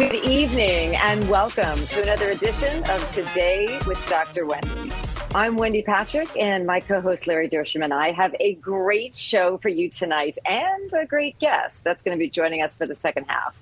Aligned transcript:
Good 0.00 0.24
evening 0.24 0.96
and 0.96 1.28
welcome 1.28 1.78
to 1.88 2.02
another 2.02 2.30
edition 2.30 2.82
of 2.88 3.06
Today 3.10 3.78
with 3.86 4.02
Dr. 4.08 4.46
Wendy. 4.46 4.90
I'm 5.34 5.56
Wendy 5.56 5.82
Patrick 5.82 6.34
and 6.38 6.64
my 6.64 6.80
co-host 6.80 7.26
Larry 7.26 7.50
Dersham 7.50 7.84
and 7.84 7.92
I 7.92 8.12
have 8.12 8.34
a 8.40 8.54
great 8.54 9.14
show 9.14 9.58
for 9.58 9.68
you 9.68 9.90
tonight 9.90 10.38
and 10.46 10.90
a 10.94 11.04
great 11.04 11.38
guest 11.38 11.84
that's 11.84 12.02
going 12.02 12.16
to 12.16 12.18
be 12.18 12.30
joining 12.30 12.62
us 12.62 12.74
for 12.74 12.86
the 12.86 12.94
second 12.94 13.26
half. 13.28 13.60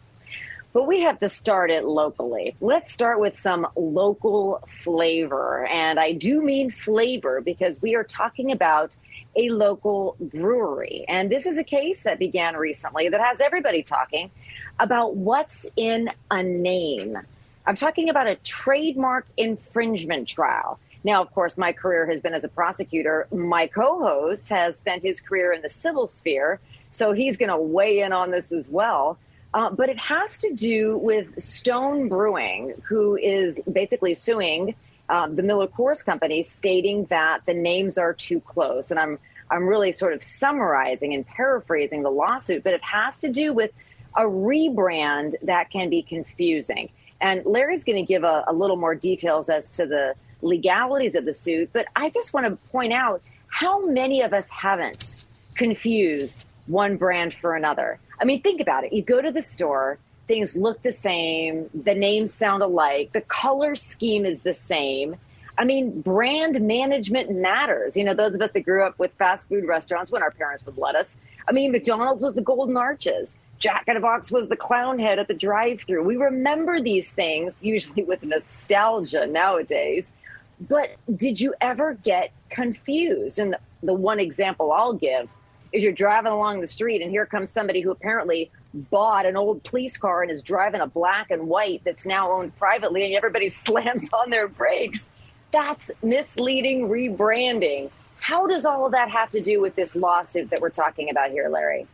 But 0.73 0.87
we 0.87 1.01
have 1.01 1.19
to 1.19 1.29
start 1.29 1.73
it 1.73 1.85
locally. 1.85 2.55
Let's 2.61 2.93
start 2.93 3.19
with 3.19 3.35
some 3.35 3.67
local 3.75 4.63
flavor. 4.69 5.67
And 5.67 5.99
I 5.99 6.13
do 6.13 6.41
mean 6.41 6.71
flavor 6.71 7.41
because 7.41 7.83
we 7.83 7.97
are 7.97 8.05
talking 8.05 8.53
about 8.53 8.97
a 9.35 9.49
local 9.49 10.15
brewery. 10.21 11.05
And 11.09 11.33
this 11.33 11.47
is 11.47 11.59
a 11.59 11.65
case 11.65 12.05
that 12.05 12.21
began 12.21 12.57
recently 12.57 13.09
that 13.09 13.21
has 13.21 13.41
everybody 13.41 13.83
talking 13.83 14.31
about 14.79 15.17
what's 15.17 15.67
in 15.77 16.11
a 16.31 16.43
name. 16.43 17.19
I'm 17.67 17.77
talking 17.77 18.09
about 18.09 18.27
a 18.27 18.37
trademark 18.37 19.27
infringement 19.37 20.29
trial. 20.29 20.79
Now, 21.05 21.23
of 21.23 21.33
course, 21.33 21.57
my 21.57 21.73
career 21.73 22.07
has 22.07 22.21
been 22.21 22.35
as 22.35 22.45
a 22.45 22.49
prosecutor. 22.49 23.29
My 23.33 23.67
co 23.67 23.99
host 24.01 24.49
has 24.49 24.77
spent 24.77 25.03
his 25.03 25.21
career 25.21 25.53
in 25.53 25.63
the 25.63 25.69
civil 25.69 26.07
sphere, 26.07 26.61
so 26.91 27.13
he's 27.13 27.37
going 27.37 27.51
to 27.51 27.59
weigh 27.59 28.01
in 28.01 28.13
on 28.13 28.31
this 28.31 28.53
as 28.53 28.69
well. 28.69 29.19
Uh, 29.55 29.71
but 29.71 29.89
it 29.89 29.99
has 29.99 30.39
to 30.39 30.53
do 30.53 30.99
with 30.99 31.41
Stone 31.41 32.09
Brewing, 32.09 32.75
who 32.87 33.17
is 33.17 33.61
basically 33.71 34.15
suing 34.15 34.75
um, 35.09 35.37
the 35.37 35.43
Miller 35.43 35.67
Coors 35.67 36.05
Company, 36.05 36.43
stating 36.43 37.05
that 37.07 37.41
the 37.47 37.55
names 37.55 37.97
are 37.97 38.13
too 38.13 38.41
close. 38.41 38.91
And 38.91 39.01
I'm 39.01 39.19
I'm 39.51 39.67
really 39.67 39.93
sort 39.93 40.13
of 40.13 40.23
summarizing 40.23 41.15
and 41.15 41.27
paraphrasing 41.27 42.03
the 42.03 42.11
lawsuit, 42.11 42.65
but 42.65 42.75
it 42.75 42.83
has 42.85 43.19
to 43.21 43.29
do 43.29 43.53
with 43.53 43.71
a 44.17 44.23
rebrand 44.23 45.35
that 45.43 45.71
can 45.71 45.91
be 45.91 46.03
confusing. 46.03 46.91
And 47.21 47.45
Larry's 47.45 47.85
going 47.85 47.97
to 47.97 48.07
give 48.07 48.25
a, 48.25 48.45
a 48.47 48.53
little 48.53 48.77
more 48.77 48.95
details 48.95 49.49
as 49.51 49.71
to 49.73 49.87
the 49.87 50.15
legalities 50.43 51.15
of 51.15 51.25
the 51.25 51.33
suit, 51.33 51.71
but 51.73 51.87
I 51.97 52.11
just 52.11 52.33
want 52.33 52.47
to 52.47 52.69
point 52.69 52.93
out 52.93 53.23
how 53.49 53.85
many 53.87 54.23
of 54.23 54.33
us 54.33 54.51
haven't 54.51 55.17
confused 55.55 56.45
one 56.67 56.97
brand 56.97 57.35
for 57.35 57.57
another. 57.57 57.99
I 58.21 58.25
mean, 58.25 58.43
think 58.43 58.61
about 58.61 58.85
it. 58.85 58.93
You 58.93 59.03
go 59.03 59.21
to 59.21 59.33
the 59.33 59.43
store, 59.43 59.99
things 60.29 60.57
look 60.57 60.83
the 60.83 60.93
same, 60.93 61.69
the 61.75 61.95
names 61.95 62.33
sound 62.33 62.63
alike, 62.63 63.13
the 63.13 63.23
color 63.23 63.75
scheme 63.75 64.25
is 64.25 64.43
the 64.43 64.55
same. 64.55 65.17
I 65.57 65.65
mean, 65.65 66.03
brand 66.03 66.61
management 66.61 67.31
matters. 67.33 67.97
You 67.97 68.05
know, 68.05 68.15
those 68.15 68.37
of 68.37 68.41
us 68.41 68.53
that 68.53 68.61
grew 68.61 68.85
up 68.85 68.97
with 68.99 69.13
fast 69.15 69.49
food 69.49 69.65
restaurants 69.65 70.13
when 70.13 70.23
our 70.23 70.31
parents 70.31 70.65
would 70.67 70.79
let 70.79 70.95
us. 70.95 71.17
I 71.49 71.53
mean, 71.53 71.73
McDonald's 71.73 72.23
was 72.23 72.35
the 72.35 72.43
Golden 72.43 72.77
Arches. 72.77 73.37
Jack 73.59 73.85
in 73.89 73.95
the 73.95 74.01
Box 74.01 74.31
was 74.31 74.49
the 74.49 74.57
clown 74.57 74.99
head 74.99 75.19
at 75.19 75.27
the 75.27 75.35
drive 75.35 75.83
through. 75.83 76.05
We 76.05 76.17
remember 76.17 76.81
these 76.81 77.13
things, 77.13 77.65
usually 77.65 78.05
with 78.05 78.23
nostalgia 78.23 79.27
nowadays. 79.27 80.13
But 80.61 80.97
did 81.15 81.41
you 81.41 81.55
ever 81.61 81.95
get 81.95 82.31
confused? 82.51 83.39
And 83.39 83.53
the, 83.53 83.61
the 83.83 83.95
one 83.95 84.21
example 84.21 84.73
I'll 84.73 84.93
give 84.93 85.29
is 85.73 85.83
you're 85.83 85.93
driving 85.93 86.33
along 86.33 86.61
the 86.61 86.67
street 86.67 87.03
and 87.03 87.11
here 87.11 87.27
comes 87.27 87.51
somebody 87.51 87.81
who 87.81 87.91
apparently 87.91 88.51
bought 88.75 89.27
an 89.27 89.37
old 89.37 89.63
police 89.65 89.97
car 89.97 90.23
and 90.23 90.31
is 90.31 90.43
driving 90.43 90.81
a 90.81 90.87
black 90.87 91.31
and 91.31 91.49
white 91.49 91.83
that's 91.85 92.07
now 92.07 92.31
owned 92.31 92.57
privately 92.57 93.05
and 93.05 93.15
everybody 93.15 93.49
slams 93.49 94.09
on 94.13 94.31
their 94.31 94.49
brakes. 94.49 95.11
That's 95.51 95.91
misleading 96.03 96.89
rebranding. 96.89 97.91
How 98.21 98.47
does 98.47 98.65
all 98.65 98.87
of 98.87 98.93
that 98.93 99.11
have 99.11 99.31
to 99.31 99.41
do 99.41 99.61
with 99.61 99.75
this 99.75 99.97
lawsuit 99.97 100.51
that 100.51 100.61
we're 100.61 100.71
talking 100.71 101.11
about 101.11 101.31
here, 101.31 101.49
Larry? 101.49 101.87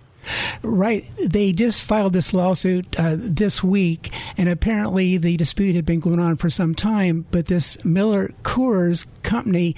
Right. 0.63 1.07
They 1.19 1.53
just 1.53 1.83
filed 1.83 2.13
this 2.13 2.33
lawsuit 2.33 2.99
uh, 2.99 3.17
this 3.19 3.63
week, 3.63 4.13
and 4.37 4.49
apparently 4.49 5.17
the 5.17 5.37
dispute 5.37 5.75
had 5.77 5.87
been 5.87 6.01
going 6.01 6.21
on 6.21 6.37
for 6.37 6.51
some 6.51 6.75
time. 6.75 7.27
But 7.31 7.47
this 7.47 7.83
Miller 7.85 8.33
Coors 8.43 9.07
company, 9.23 9.77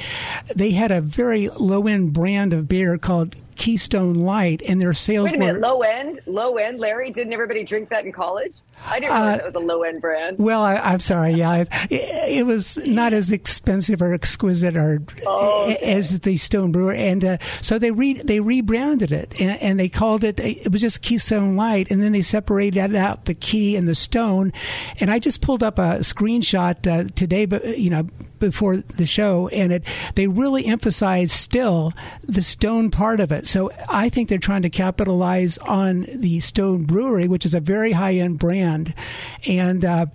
they 0.55 0.71
had 0.71 0.91
a 0.91 1.01
very 1.01 1.49
low 1.49 1.87
end 1.87 2.13
brand 2.13 2.53
of 2.53 2.69
beer 2.69 2.99
called 2.99 3.37
Keystone 3.57 4.15
Light, 4.15 4.63
and 4.69 4.81
their 4.81 4.95
sales. 4.95 5.25
Wait 5.25 5.35
a 5.35 5.39
minute, 5.39 5.55
were, 5.55 5.61
low 5.61 5.81
end, 5.83 6.21
low 6.27 6.57
end. 6.57 6.79
Larry, 6.79 7.11
didn't 7.11 7.33
everybody 7.33 7.65
drink 7.65 7.89
that 7.89 8.05
in 8.05 8.13
college? 8.13 8.53
I 8.89 9.01
didn't 9.01 9.15
realize 9.15 9.39
uh, 9.39 9.43
it 9.43 9.45
was 9.45 9.55
a 9.55 9.61
low 9.61 9.83
end 9.83 10.01
brand. 10.01 10.39
Well, 10.39 10.63
I, 10.63 10.93
am 10.95 11.01
sorry. 11.01 11.33
Yeah, 11.33 11.57
it, 11.57 11.69
it, 11.91 12.47
was 12.47 12.77
not 12.87 13.13
as 13.13 13.33
expensive 13.33 14.01
or 14.01 14.15
exquisite 14.15 14.77
or 14.77 15.03
oh, 15.27 15.65
okay. 15.65 15.93
as 15.93 16.21
the 16.21 16.37
Stone 16.37 16.73
Brewer, 16.73 16.93
and 16.93 17.25
uh, 17.25 17.39
so 17.61 17.79
they 17.79 17.91
re, 17.91 18.15
they 18.15 18.41
rebranded 18.41 19.13
it 19.13 19.41
and, 19.41 19.61
and, 19.61 19.81
they 19.81 19.89
called 19.89 20.25
it. 20.25 20.39
It 20.41 20.71
was 20.71 20.81
just 20.81 21.03
Keystone 21.03 21.57
Light, 21.57 21.91
and 21.91 22.03
then 22.03 22.13
they 22.13 22.23
separated 22.23 22.95
out 22.95 23.25
the 23.25 23.35
key 23.35 23.77
and 23.77 23.89
the 23.89 23.95
stone. 23.95 24.53
And 25.01 25.11
I 25.11 25.19
just 25.19 25.41
pulled 25.41 25.63
up 25.63 25.79
a 25.79 26.01
screenshot 26.01 26.87
uh, 26.87 27.09
today, 27.15 27.47
but 27.47 27.79
you 27.79 27.91
know 27.91 28.09
before 28.39 28.77
the 28.77 29.07
show, 29.07 29.49
and 29.49 29.73
it 29.73 29.85
they 30.15 30.29
really 30.29 30.67
emphasize 30.67 31.33
still 31.33 31.93
the 32.25 32.43
stone 32.43 32.91
part 32.91 33.21
of 33.21 33.33
it. 33.33 33.47
So 33.47 33.71
I 33.89 34.09
think 34.09 34.29
they're 34.29 34.39
trying 34.39 34.63
to 34.63 34.71
capitalize 34.71 35.59
on 35.59 36.07
the 36.13 36.41
Stone 36.41 36.85
Brewery, 36.85 37.29
which 37.29 37.45
is 37.45 37.55
a 37.55 37.61
very 37.61 37.93
high 37.93 38.15
end 38.15 38.39
brand, 38.39 38.66
and 39.49 39.85
uh, 39.85 40.07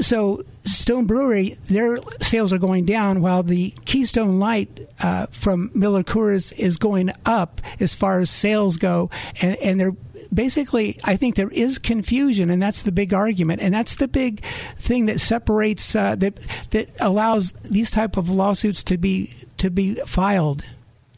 so 0.00 0.44
Stone 0.64 1.06
Brewery, 1.06 1.58
their 1.66 1.98
sales 2.20 2.52
are 2.52 2.58
going 2.58 2.84
down, 2.84 3.20
while 3.20 3.42
the 3.42 3.70
Keystone 3.84 4.38
Light 4.38 4.88
uh, 5.00 5.26
from 5.26 5.70
Miller 5.74 6.02
Coors 6.02 6.52
is 6.56 6.76
going 6.76 7.10
up 7.26 7.60
as 7.80 7.94
far 7.94 8.20
as 8.20 8.30
sales 8.30 8.76
go, 8.76 9.10
and, 9.40 9.56
and 9.56 9.80
they're 9.80 9.96
basically, 10.32 10.98
I 11.04 11.16
think 11.16 11.34
there 11.34 11.50
is 11.50 11.78
confusion, 11.78 12.50
and 12.50 12.62
that's 12.62 12.82
the 12.82 12.92
big 12.92 13.12
argument, 13.12 13.60
and 13.60 13.74
that's 13.74 13.96
the 13.96 14.08
big 14.08 14.42
thing 14.78 15.06
that 15.06 15.20
separates 15.20 15.94
uh, 15.94 16.16
that 16.16 16.38
that 16.70 16.88
allows 17.00 17.52
these 17.62 17.90
type 17.90 18.16
of 18.16 18.30
lawsuits 18.30 18.82
to 18.84 18.98
be 18.98 19.34
to 19.58 19.70
be 19.70 19.96
filed. 20.06 20.64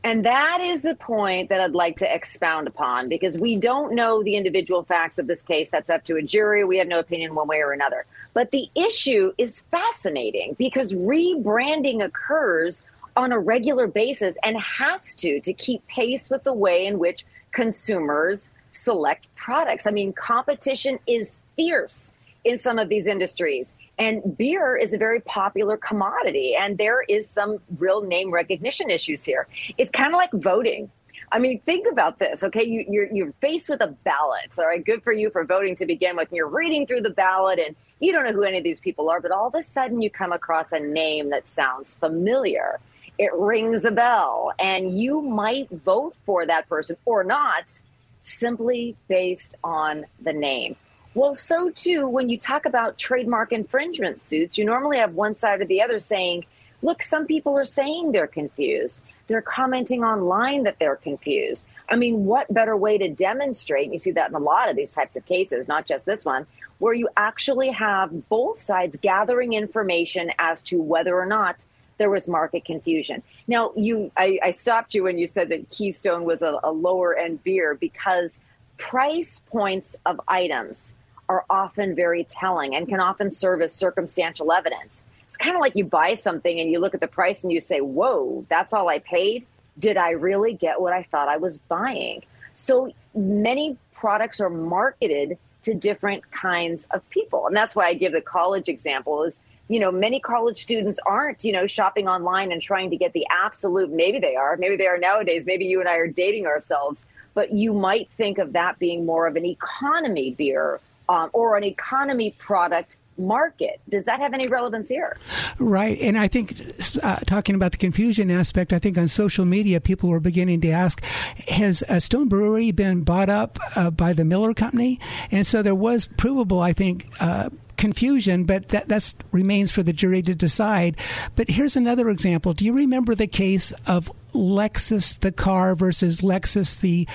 And 0.05 0.23
that 0.27 0.61
is 0.61 0.83
the 0.83 0.95
point 0.95 1.49
that 1.49 1.63
I'd 1.63 1.73
like 1.73 1.97
to 1.97 2.15
expound 2.15 2.69
upon 2.69 3.09
because 3.09 3.39
we 3.39 3.57
don't 3.57 3.95
know 3.95 4.23
the 4.23 4.37
individual 4.37 4.85
facts 4.85 5.19
of 5.19 5.27
this 5.27 5.41
case. 5.41 5.71
That's 5.71 5.89
up 5.89 6.05
to 6.05 6.17
a 6.17 6.23
jury. 6.23 6.63
We 6.63 6.77
have 6.77 6.89
no 6.89 6.99
opinion 6.99 7.35
one 7.35 7.49
way 7.49 7.63
or 7.63 7.73
another. 7.73 8.05
But 8.35 8.51
the 8.51 8.69
issue 8.75 9.33
is 9.39 9.65
fascinating 9.71 10.56
because 10.59 10.93
rebranding 10.93 12.05
occurs 12.05 12.85
on 13.17 13.33
a 13.33 13.39
regular 13.39 13.87
basis 13.87 14.37
and 14.43 14.61
has 14.61 15.15
to 15.15 15.41
to 15.41 15.53
keep 15.55 15.87
pace 15.87 16.29
with 16.29 16.45
the 16.45 16.53
way 16.53 16.87
in 16.87 16.99
which 16.99 17.25
consumers 17.53 18.50
select 18.73 19.35
products. 19.37 19.87
I 19.87 19.91
mean, 19.91 20.12
competition 20.12 20.99
is 21.07 21.41
fierce 21.57 22.12
in 22.44 22.58
some 22.58 22.79
of 22.79 22.88
these 22.88 23.06
industries. 23.06 23.75
And 23.99 24.37
beer 24.37 24.76
is 24.76 24.93
a 24.93 24.99
very 24.99 25.20
popular 25.20 25.76
commodity, 25.76 26.55
and 26.55 26.79
there 26.79 27.02
is 27.02 27.29
some 27.29 27.58
real 27.79 28.02
name 28.02 28.31
recognition 28.31 28.91
issues 28.91 29.25
here. 29.25 29.46
It's 29.79 29.91
kind 29.91 30.12
of 30.12 30.19
like 30.19 30.32
voting. 30.32 30.91
I 31.32 31.38
mean, 31.38 31.61
think 31.61 31.87
about 31.91 32.19
this, 32.19 32.44
okay? 32.44 32.62
You, 32.62 32.85
you're, 32.88 33.12
you're 33.12 33.32
faced 33.41 33.69
with 33.69 33.81
a 33.81 33.88
ballot, 33.88 34.56
all 34.58 34.67
right? 34.67 34.85
Good 34.85 35.02
for 35.02 35.12
you 35.12 35.31
for 35.31 35.44
voting 35.44 35.75
to 35.76 35.87
begin 35.87 36.17
with. 36.17 36.29
And 36.29 36.37
you're 36.37 36.49
reading 36.49 36.87
through 36.87 37.00
the 37.00 37.11
ballot, 37.11 37.58
and 37.58 37.75
you 37.99 38.12
don't 38.12 38.25
know 38.25 38.32
who 38.32 38.43
any 38.43 38.58
of 38.58 38.64
these 38.64 38.81
people 38.81 39.08
are, 39.08 39.20
but 39.20 39.32
all 39.32 39.49
of 39.49 39.55
a 39.55 39.62
sudden 39.62 40.02
you 40.02 40.11
come 40.11 40.32
across 40.32 40.73
a 40.73 40.79
name 40.79 41.31
that 41.31 41.49
sounds 41.49 41.94
familiar. 41.97 42.79
It 43.19 43.32
rings 43.35 43.85
a 43.85 43.90
bell, 43.90 44.52
and 44.58 45.00
you 45.00 45.23
might 45.23 45.70
vote 45.70 46.14
for 46.26 46.47
that 46.47 46.69
person 46.69 46.97
or 47.05 47.25
not 47.25 47.81
simply 48.20 48.97
based 49.08 49.55
on 49.62 50.05
the 50.20 50.32
name. 50.32 50.76
Well, 51.14 51.34
so 51.37 51.70
too, 51.70 52.08
when 52.08 52.28
you 52.28 52.38
talk 52.38 52.66
about 52.66 52.99
trademark 52.99 53.52
infringement 53.52 54.20
suits, 54.22 54.58
you 54.58 54.64
normally 54.64 54.99
have 54.99 55.14
one 55.14 55.34
side 55.34 55.61
or 55.61 55.64
the 55.64 55.81
other 55.81 56.00
saying, 56.00 56.44
look, 56.82 57.05
some 57.05 57.25
people 57.25 57.56
are 57.56 57.64
saying 57.64 58.11
they're 58.11 58.26
confused. 58.26 59.00
They're 59.28 59.40
commenting 59.40 60.02
online 60.02 60.64
that 60.64 60.78
they're 60.81 60.96
confused. 60.96 61.66
I 61.88 61.94
mean, 61.94 62.25
what 62.25 62.52
better 62.52 62.76
way 62.76 62.99
to 62.99 63.08
demonstrate? 63.08 63.93
You 63.93 63.99
see 63.99 64.11
that 64.11 64.28
in 64.28 64.34
a 64.34 64.40
lot 64.40 64.69
of 64.69 64.75
these 64.75 64.93
types 64.93 65.14
of 65.16 65.25
cases, 65.25 65.69
not 65.69 65.87
just 65.87 66.05
this 66.05 66.25
one, 66.25 66.46
where 66.78 66.94
you 66.94 67.08
actually 67.16 67.70
have 67.70 68.28
both 68.28 68.58
sides 68.58 68.99
gathering 69.00 69.52
information 69.52 70.32
as 70.40 70.62
to 70.64 70.82
whether 70.82 71.19
or 71.19 71.26
not 71.26 71.64
there 71.96 72.11
was 72.11 72.26
market 72.26 72.64
confusion. 72.64 73.22
Now, 73.46 73.72
you, 73.76 74.11
I, 74.16 74.40
I 74.43 74.50
stopped 74.50 74.94
you 74.94 75.05
when 75.05 75.16
you 75.16 75.28
said 75.28 75.49
that 75.50 75.70
Keystone 75.70 76.25
was 76.25 76.43
a, 76.43 76.58
a 76.64 76.72
lower 76.72 77.16
end 77.16 77.44
beer 77.44 77.76
because 77.76 78.40
price 78.78 79.40
points 79.46 79.96
of 80.05 80.20
items 80.26 80.93
are 81.29 81.44
often 81.49 81.94
very 81.94 82.25
telling 82.25 82.75
and 82.75 82.88
can 82.88 83.00
often 83.00 83.31
serve 83.31 83.62
as 83.62 83.73
circumstantial 83.73 84.53
evidence. 84.53 85.03
It's 85.26 85.37
kind 85.37 85.56
of 85.56 85.61
like 85.61 85.75
you 85.75 85.85
buy 85.85 86.15
something 86.15 86.61
and 86.61 86.71
you 86.71 86.79
look 86.79 86.94
at 86.94 87.00
the 87.00 87.09
price 87.09 87.43
and 87.43 87.53
you 87.53 87.61
say, 87.61 87.81
Whoa, 87.81 88.47
that's 88.49 88.73
all 88.73 88.88
I 88.88 89.00
paid. 89.00 89.47
Did 89.79 89.97
I 89.97 90.11
really 90.11 90.55
get 90.55 90.81
what 90.81 90.93
I 90.93 91.03
thought 91.03 91.29
I 91.29 91.37
was 91.37 91.59
buying? 91.59 92.23
So 92.55 92.93
many 93.15 93.76
products 93.93 94.41
are 94.41 94.50
marketed 94.50 95.38
to 95.62 95.75
different 95.75 96.31
kinds 96.31 96.87
of 96.91 97.09
people. 97.11 97.47
And 97.47 97.56
that's 97.56 97.75
why 97.75 97.87
I 97.87 97.94
give 97.94 98.12
the 98.12 98.21
college 98.21 98.69
example 98.69 99.25
is, 99.25 99.41
you 99.69 99.81
know, 99.81 99.91
many 99.91 100.21
college 100.21 100.61
students 100.61 100.99
aren't, 101.06 101.43
you 101.43 101.53
know, 101.53 101.67
shopping 101.67 102.06
online 102.06 102.53
and 102.53 102.61
trying 102.61 102.91
to 102.91 102.97
get 102.97 103.15
the 103.15 103.26
absolute, 103.31 103.91
maybe 103.91 104.19
they 104.19 104.37
are, 104.37 104.56
maybe 104.59 104.76
they 104.76 104.87
are 104.87 104.99
nowadays, 104.99 105.47
maybe 105.47 105.65
you 105.65 105.81
and 105.81 105.88
I 105.88 105.97
are 105.97 106.06
dating 106.06 106.47
ourselves, 106.47 107.06
but 107.32 107.53
you 107.53 107.73
might 107.73 108.11
think 108.11 108.38
of 108.38 108.53
that 108.53 108.79
being 108.79 109.06
more 109.06 109.26
of 109.26 109.37
an 109.37 109.47
economy 109.47 110.32
beer 110.32 110.81
um, 111.09 111.31
or 111.33 111.56
an 111.56 111.65
economy 111.65 112.35
product 112.39 112.97
market. 113.17 113.81
Does 113.89 114.05
that 114.06 114.21
have 114.21 114.35
any 114.35 114.49
relevance 114.49 114.89
here? 114.89 115.17
Right. 115.59 115.99
And 116.01 116.19
I 116.19 116.29
think 116.29 116.61
uh, 117.03 117.17
talking 117.27 117.55
about 117.55 117.73
the 117.73 117.79
confusion 117.79 118.31
aspect, 118.31 118.73
I 118.73 118.79
think 118.79 118.99
on 118.99 119.09
social 119.09 119.45
media, 119.45 119.81
people 119.81 120.09
were 120.09 120.21
beginning 120.21 120.61
to 120.62 120.71
ask, 120.71 121.03
has 121.49 121.83
a 121.89 122.01
Stone 122.01 122.29
Brewery 122.29 122.73
been 122.73 123.03
bought 123.03 123.31
up 123.31 123.59
uh, 123.77 123.91
by 123.91 124.12
the 124.12 124.25
Miller 124.25 124.55
Company? 124.55 124.99
And 125.31 125.47
so 125.47 125.62
there 125.62 125.75
was 125.75 126.09
provable, 126.17 126.61
I 126.61 126.73
think, 126.73 127.09
uh, 127.21 127.50
confusion, 127.77 128.45
but 128.45 128.69
that 128.69 128.89
that's 128.89 129.15
remains 129.33 129.71
for 129.71 129.83
the 129.83 129.93
jury 129.93 130.23
to 130.23 130.35
decide. 130.35 130.97
But 131.35 131.50
here's 131.50 131.77
another 131.77 132.09
example. 132.09 132.53
Do 132.53 132.65
you 132.65 132.73
remember 132.73 133.15
the 133.15 133.27
case 133.27 133.73
of 133.87 134.12
Lexus 134.35 135.19
the 135.19 135.33
car 135.33 135.75
versus 135.75 136.21
Lexis 136.21 136.81
the 136.81 137.09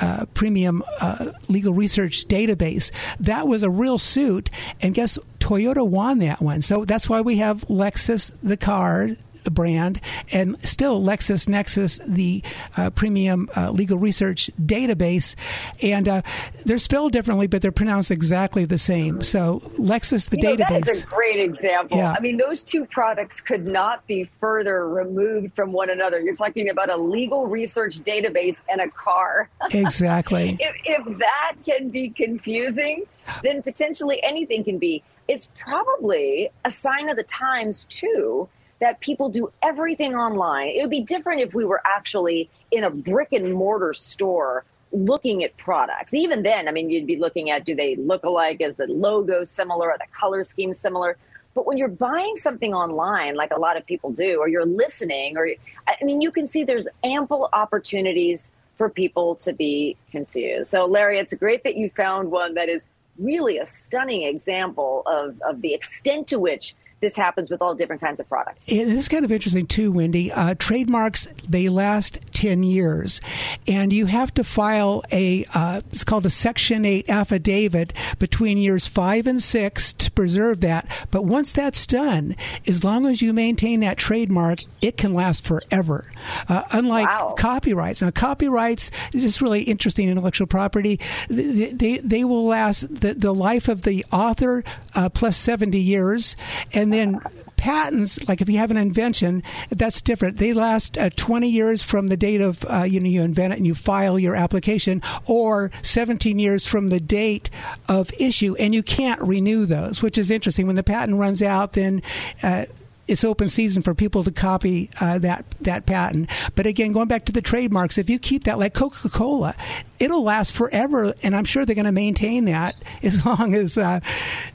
uh, 0.00 0.26
premium 0.34 0.82
uh, 1.00 1.32
legal 1.48 1.74
research 1.74 2.26
database? 2.28 2.90
That 3.18 3.48
was 3.48 3.62
a 3.62 3.70
real 3.70 3.98
suit, 3.98 4.50
and 4.80 4.94
guess 4.94 5.18
Toyota 5.40 5.86
won 5.86 6.18
that 6.20 6.40
one. 6.40 6.62
So 6.62 6.84
that's 6.84 7.08
why 7.08 7.20
we 7.20 7.36
have 7.36 7.62
Lexus 7.68 8.32
the 8.42 8.56
car 8.56 9.10
brand, 9.50 10.00
and 10.32 10.56
still 10.66 11.00
LexisNexis, 11.00 12.04
the 12.06 12.42
uh, 12.76 12.90
premium 12.90 13.48
uh, 13.56 13.70
legal 13.70 13.98
research 13.98 14.50
database. 14.60 15.34
And 15.82 16.08
uh, 16.08 16.22
they're 16.64 16.78
spelled 16.78 17.12
differently, 17.12 17.46
but 17.46 17.62
they're 17.62 17.72
pronounced 17.72 18.10
exactly 18.10 18.64
the 18.64 18.78
same. 18.78 19.22
So 19.22 19.60
Lexis, 19.78 20.28
the 20.28 20.38
you 20.38 20.42
database. 20.42 20.70
Know, 20.70 20.80
that 20.80 20.88
is 20.88 21.02
a 21.02 21.06
great 21.06 21.40
example. 21.40 21.98
Yeah. 21.98 22.12
I 22.16 22.20
mean, 22.20 22.36
those 22.36 22.62
two 22.62 22.86
products 22.86 23.40
could 23.40 23.66
not 23.66 24.06
be 24.06 24.24
further 24.24 24.88
removed 24.88 25.54
from 25.54 25.72
one 25.72 25.90
another. 25.90 26.20
You're 26.20 26.34
talking 26.34 26.70
about 26.70 26.90
a 26.90 26.96
legal 26.96 27.46
research 27.46 27.98
database 28.00 28.62
and 28.68 28.80
a 28.80 28.88
car. 28.88 29.50
Exactly. 29.86 30.56
if, 30.58 30.74
if 30.84 31.18
that 31.18 31.54
can 31.64 31.90
be 31.90 32.08
confusing, 32.08 33.04
then 33.42 33.62
potentially 33.62 34.22
anything 34.22 34.64
can 34.64 34.78
be. 34.78 35.02
It's 35.28 35.48
probably 35.58 36.50
a 36.64 36.70
sign 36.70 37.08
of 37.08 37.16
the 37.16 37.24
times, 37.24 37.84
too, 37.88 38.48
that 38.80 39.00
people 39.00 39.28
do 39.28 39.52
everything 39.62 40.14
online. 40.14 40.68
It 40.68 40.80
would 40.82 40.90
be 40.90 41.00
different 41.00 41.40
if 41.40 41.54
we 41.54 41.64
were 41.64 41.80
actually 41.84 42.50
in 42.70 42.84
a 42.84 42.90
brick 42.90 43.32
and 43.32 43.54
mortar 43.54 43.92
store 43.92 44.64
looking 44.92 45.42
at 45.44 45.56
products. 45.56 46.14
Even 46.14 46.42
then, 46.42 46.68
I 46.68 46.72
mean, 46.72 46.90
you'd 46.90 47.06
be 47.06 47.16
looking 47.16 47.50
at 47.50 47.64
do 47.64 47.74
they 47.74 47.96
look 47.96 48.24
alike? 48.24 48.60
Is 48.60 48.74
the 48.74 48.86
logo 48.86 49.44
similar? 49.44 49.90
Are 49.90 49.98
the 49.98 50.06
color 50.12 50.44
scheme 50.44 50.72
similar? 50.72 51.16
But 51.54 51.66
when 51.66 51.78
you're 51.78 51.88
buying 51.88 52.36
something 52.36 52.74
online, 52.74 53.34
like 53.34 53.50
a 53.50 53.58
lot 53.58 53.78
of 53.78 53.86
people 53.86 54.10
do, 54.10 54.38
or 54.38 54.48
you're 54.48 54.66
listening, 54.66 55.38
or 55.38 55.48
I 55.88 56.04
mean, 56.04 56.20
you 56.20 56.30
can 56.30 56.46
see 56.46 56.64
there's 56.64 56.86
ample 57.02 57.48
opportunities 57.54 58.50
for 58.76 58.90
people 58.90 59.36
to 59.36 59.54
be 59.54 59.96
confused. 60.10 60.70
So, 60.70 60.84
Larry, 60.84 61.18
it's 61.18 61.32
great 61.32 61.64
that 61.64 61.76
you 61.76 61.90
found 61.96 62.30
one 62.30 62.54
that 62.54 62.68
is 62.68 62.88
really 63.18 63.56
a 63.56 63.64
stunning 63.64 64.24
example 64.24 65.02
of, 65.06 65.40
of 65.40 65.62
the 65.62 65.72
extent 65.72 66.26
to 66.28 66.38
which 66.38 66.74
this 67.00 67.16
happens 67.16 67.50
with 67.50 67.60
all 67.60 67.74
different 67.74 68.00
kinds 68.00 68.20
of 68.20 68.28
products. 68.28 68.64
It 68.68 68.88
is 68.88 69.08
kind 69.08 69.24
of 69.24 69.30
interesting 69.30 69.66
too, 69.66 69.92
Wendy. 69.92 70.32
Uh, 70.32 70.54
trademarks 70.58 71.28
they 71.46 71.68
last 71.68 72.18
ten 72.32 72.62
years, 72.62 73.20
and 73.68 73.92
you 73.92 74.06
have 74.06 74.32
to 74.34 74.44
file 74.44 75.02
a 75.12 75.44
uh, 75.54 75.82
it's 75.90 76.04
called 76.04 76.24
a 76.24 76.30
Section 76.30 76.84
Eight 76.84 77.08
affidavit 77.10 77.92
between 78.18 78.58
years 78.58 78.86
five 78.86 79.26
and 79.26 79.42
six 79.42 79.92
to 79.92 80.10
preserve 80.10 80.60
that. 80.60 80.90
But 81.10 81.24
once 81.24 81.52
that's 81.52 81.86
done, 81.86 82.34
as 82.66 82.82
long 82.82 83.06
as 83.06 83.20
you 83.20 83.32
maintain 83.32 83.80
that 83.80 83.98
trademark, 83.98 84.60
it 84.80 84.96
can 84.96 85.12
last 85.12 85.44
forever. 85.44 86.10
Uh, 86.48 86.62
unlike 86.72 87.08
wow. 87.08 87.34
copyrights, 87.36 88.00
now 88.00 88.10
copyrights 88.10 88.90
is 89.12 89.22
just 89.22 89.40
really 89.40 89.62
interesting 89.62 90.08
intellectual 90.08 90.46
property. 90.46 90.98
They 91.28 91.72
they, 91.72 91.98
they 91.98 92.24
will 92.24 92.46
last 92.46 92.82
the, 93.02 93.14
the 93.14 93.34
life 93.34 93.68
of 93.68 93.82
the 93.82 94.04
author 94.10 94.64
uh, 94.94 95.10
plus 95.10 95.36
seventy 95.36 95.80
years, 95.80 96.36
and 96.72 96.85
and 96.86 96.92
then 96.92 97.20
patents, 97.56 98.22
like 98.28 98.40
if 98.40 98.48
you 98.48 98.58
have 98.58 98.70
an 98.70 98.76
invention, 98.76 99.42
that's 99.70 100.00
different. 100.00 100.36
They 100.36 100.52
last 100.52 100.96
uh, 100.96 101.10
20 101.16 101.48
years 101.48 101.82
from 101.82 102.06
the 102.06 102.16
date 102.16 102.40
of, 102.40 102.64
uh, 102.70 102.84
you 102.84 103.00
know, 103.00 103.08
you 103.08 103.22
invent 103.22 103.52
it 103.52 103.56
and 103.56 103.66
you 103.66 103.74
file 103.74 104.20
your 104.20 104.36
application, 104.36 105.02
or 105.24 105.72
17 105.82 106.38
years 106.38 106.64
from 106.64 106.90
the 106.90 107.00
date 107.00 107.50
of 107.88 108.12
issue, 108.20 108.54
and 108.60 108.72
you 108.72 108.84
can't 108.84 109.20
renew 109.20 109.66
those, 109.66 110.00
which 110.00 110.16
is 110.16 110.30
interesting. 110.30 110.68
When 110.68 110.76
the 110.76 110.84
patent 110.84 111.18
runs 111.18 111.42
out, 111.42 111.72
then 111.72 112.02
uh, 112.40 112.66
it's 113.08 113.24
open 113.24 113.48
season 113.48 113.82
for 113.82 113.94
people 113.94 114.24
to 114.24 114.30
copy 114.30 114.90
uh, 115.00 115.18
that 115.18 115.44
that 115.60 115.86
patent. 115.86 116.30
But 116.54 116.66
again, 116.66 116.92
going 116.92 117.08
back 117.08 117.24
to 117.26 117.32
the 117.32 117.42
trademarks, 117.42 117.98
if 117.98 118.10
you 118.10 118.18
keep 118.18 118.44
that 118.44 118.58
like 118.58 118.74
Coca 118.74 119.08
Cola, 119.08 119.54
it'll 119.98 120.22
last 120.22 120.52
forever, 120.52 121.14
and 121.22 121.34
I'm 121.34 121.44
sure 121.44 121.64
they're 121.64 121.74
going 121.74 121.86
to 121.86 121.92
maintain 121.92 122.46
that 122.46 122.76
as 123.02 123.24
long 123.24 123.54
as 123.54 123.78
uh, 123.78 124.00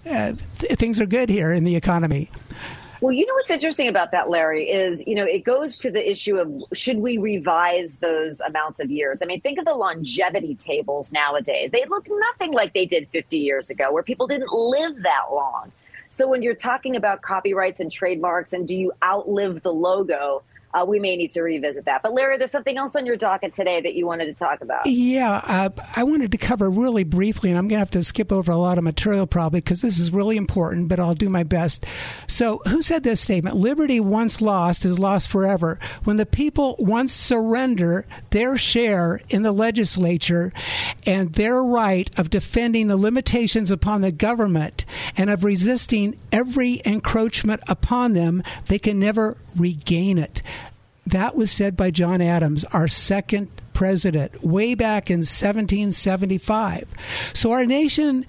uh, 0.06 0.34
th- 0.60 0.80
things 0.80 1.00
are 1.00 1.06
good 1.06 1.30
here 1.30 1.52
in 1.52 1.64
the 1.64 1.76
economy. 1.76 2.30
Well, 3.02 3.12
you 3.12 3.26
know 3.26 3.34
what's 3.34 3.50
interesting 3.50 3.88
about 3.88 4.12
that, 4.12 4.30
Larry, 4.30 4.70
is 4.70 5.04
you 5.08 5.16
know 5.16 5.26
it 5.26 5.44
goes 5.44 5.76
to 5.78 5.90
the 5.90 6.10
issue 6.10 6.38
of 6.38 6.64
should 6.72 6.98
we 6.98 7.18
revise 7.18 7.98
those 7.98 8.40
amounts 8.42 8.80
of 8.80 8.92
years? 8.92 9.24
I 9.24 9.26
mean, 9.26 9.42
think 9.42 9.58
of 9.58 9.66
the 9.66 9.74
longevity 9.74 10.54
tables 10.54 11.12
nowadays; 11.12 11.72
they 11.72 11.84
look 11.86 12.08
nothing 12.08 12.54
like 12.54 12.74
they 12.74 12.86
did 12.86 13.08
50 13.10 13.40
years 13.40 13.72
ago, 13.72 13.92
where 13.92 14.04
people 14.04 14.28
didn't 14.28 14.54
live 14.54 15.02
that 15.02 15.24
long. 15.32 15.72
So 16.12 16.28
when 16.28 16.44
you're 16.44 16.56
talking 16.56 16.98
about 16.98 17.22
copyrights 17.22 17.80
and 17.80 17.90
trademarks 17.90 18.52
and 18.52 18.68
do 18.68 18.76
you 18.76 18.92
outlive 19.02 19.64
the 19.64 19.72
logo, 19.72 20.44
uh, 20.74 20.86
we 20.86 21.00
may 21.00 21.16
need 21.16 21.30
to 21.32 21.42
revisit 21.42 21.86
that. 21.86 22.02
But 22.04 22.14
Larry, 22.14 22.38
there's 22.38 22.52
something 22.52 22.78
else 22.78 22.96
on 22.96 23.06
your 23.06 23.18
docket 23.18 23.52
today 23.52 23.82
that 23.82 23.96
you 23.96 24.06
wanted 24.06 24.26
to 24.26 24.34
talk 24.34 24.62
about. 24.62 24.86
Yeah, 24.86 25.42
uh, 25.46 25.70
I 25.96 26.04
wanted 26.04 26.32
to 26.32 26.38
cover 26.38 26.70
really 26.70 27.04
briefly, 27.04 27.50
and 27.50 27.58
I'm 27.58 27.68
going 27.68 27.78
to 27.78 27.80
have 27.80 27.92
to 27.92 28.04
skip 28.04 28.32
over 28.32 28.52
a 28.52 28.58
lot 28.58 28.78
of 28.78 28.84
material 28.84 29.28
probably 29.28 29.62
because 29.62 29.82
this 29.82 30.00
is 30.00 30.12
really 30.12 30.38
important, 30.38 30.88
but 30.88 31.00
I'll 31.00 31.14
do 31.14 31.30
my 31.30 31.44
best. 31.44 31.86
So, 32.28 32.62
who 32.68 32.82
said 32.82 33.04
this 33.04 33.22
statement? 33.22 33.56
Liberty 33.56 34.00
once 34.00 34.42
lost 34.42 34.86
is 34.86 35.00
lost 35.00 35.30
forever. 35.30 35.80
When 36.04 36.18
the 36.18 36.26
people 36.26 36.76
once 36.80 37.14
surrender 37.14 38.06
their 38.30 38.58
share 38.58 39.22
in 39.30 39.44
the 39.44 39.52
legislature 39.52 40.54
and 41.06 41.34
their 41.34 41.64
right 41.64 42.10
of 42.18 42.30
defending 42.30 42.88
the 42.88 42.98
limitations 42.98 43.72
upon 43.72 44.02
the 44.02 44.12
government 44.12 44.86
and 45.18 45.30
of 45.30 45.44
resisting 45.44 46.18
every 46.32 46.82
encroachment 46.86 47.62
upon 47.68 48.14
them, 48.14 48.44
they 48.68 48.80
can 48.80 49.00
never 49.00 49.38
regain 49.58 50.18
it. 50.18 50.42
That 51.06 51.36
was 51.36 51.52
said 51.52 51.76
by 51.76 51.92
John 51.92 52.22
Adams, 52.22 52.64
our 52.66 52.88
second 52.88 53.50
president, 53.74 54.44
way 54.44 54.76
back 54.76 55.10
in 55.10 55.20
1775. 55.20 56.88
So 57.34 57.52
our 57.52 57.66
nation 57.66 58.26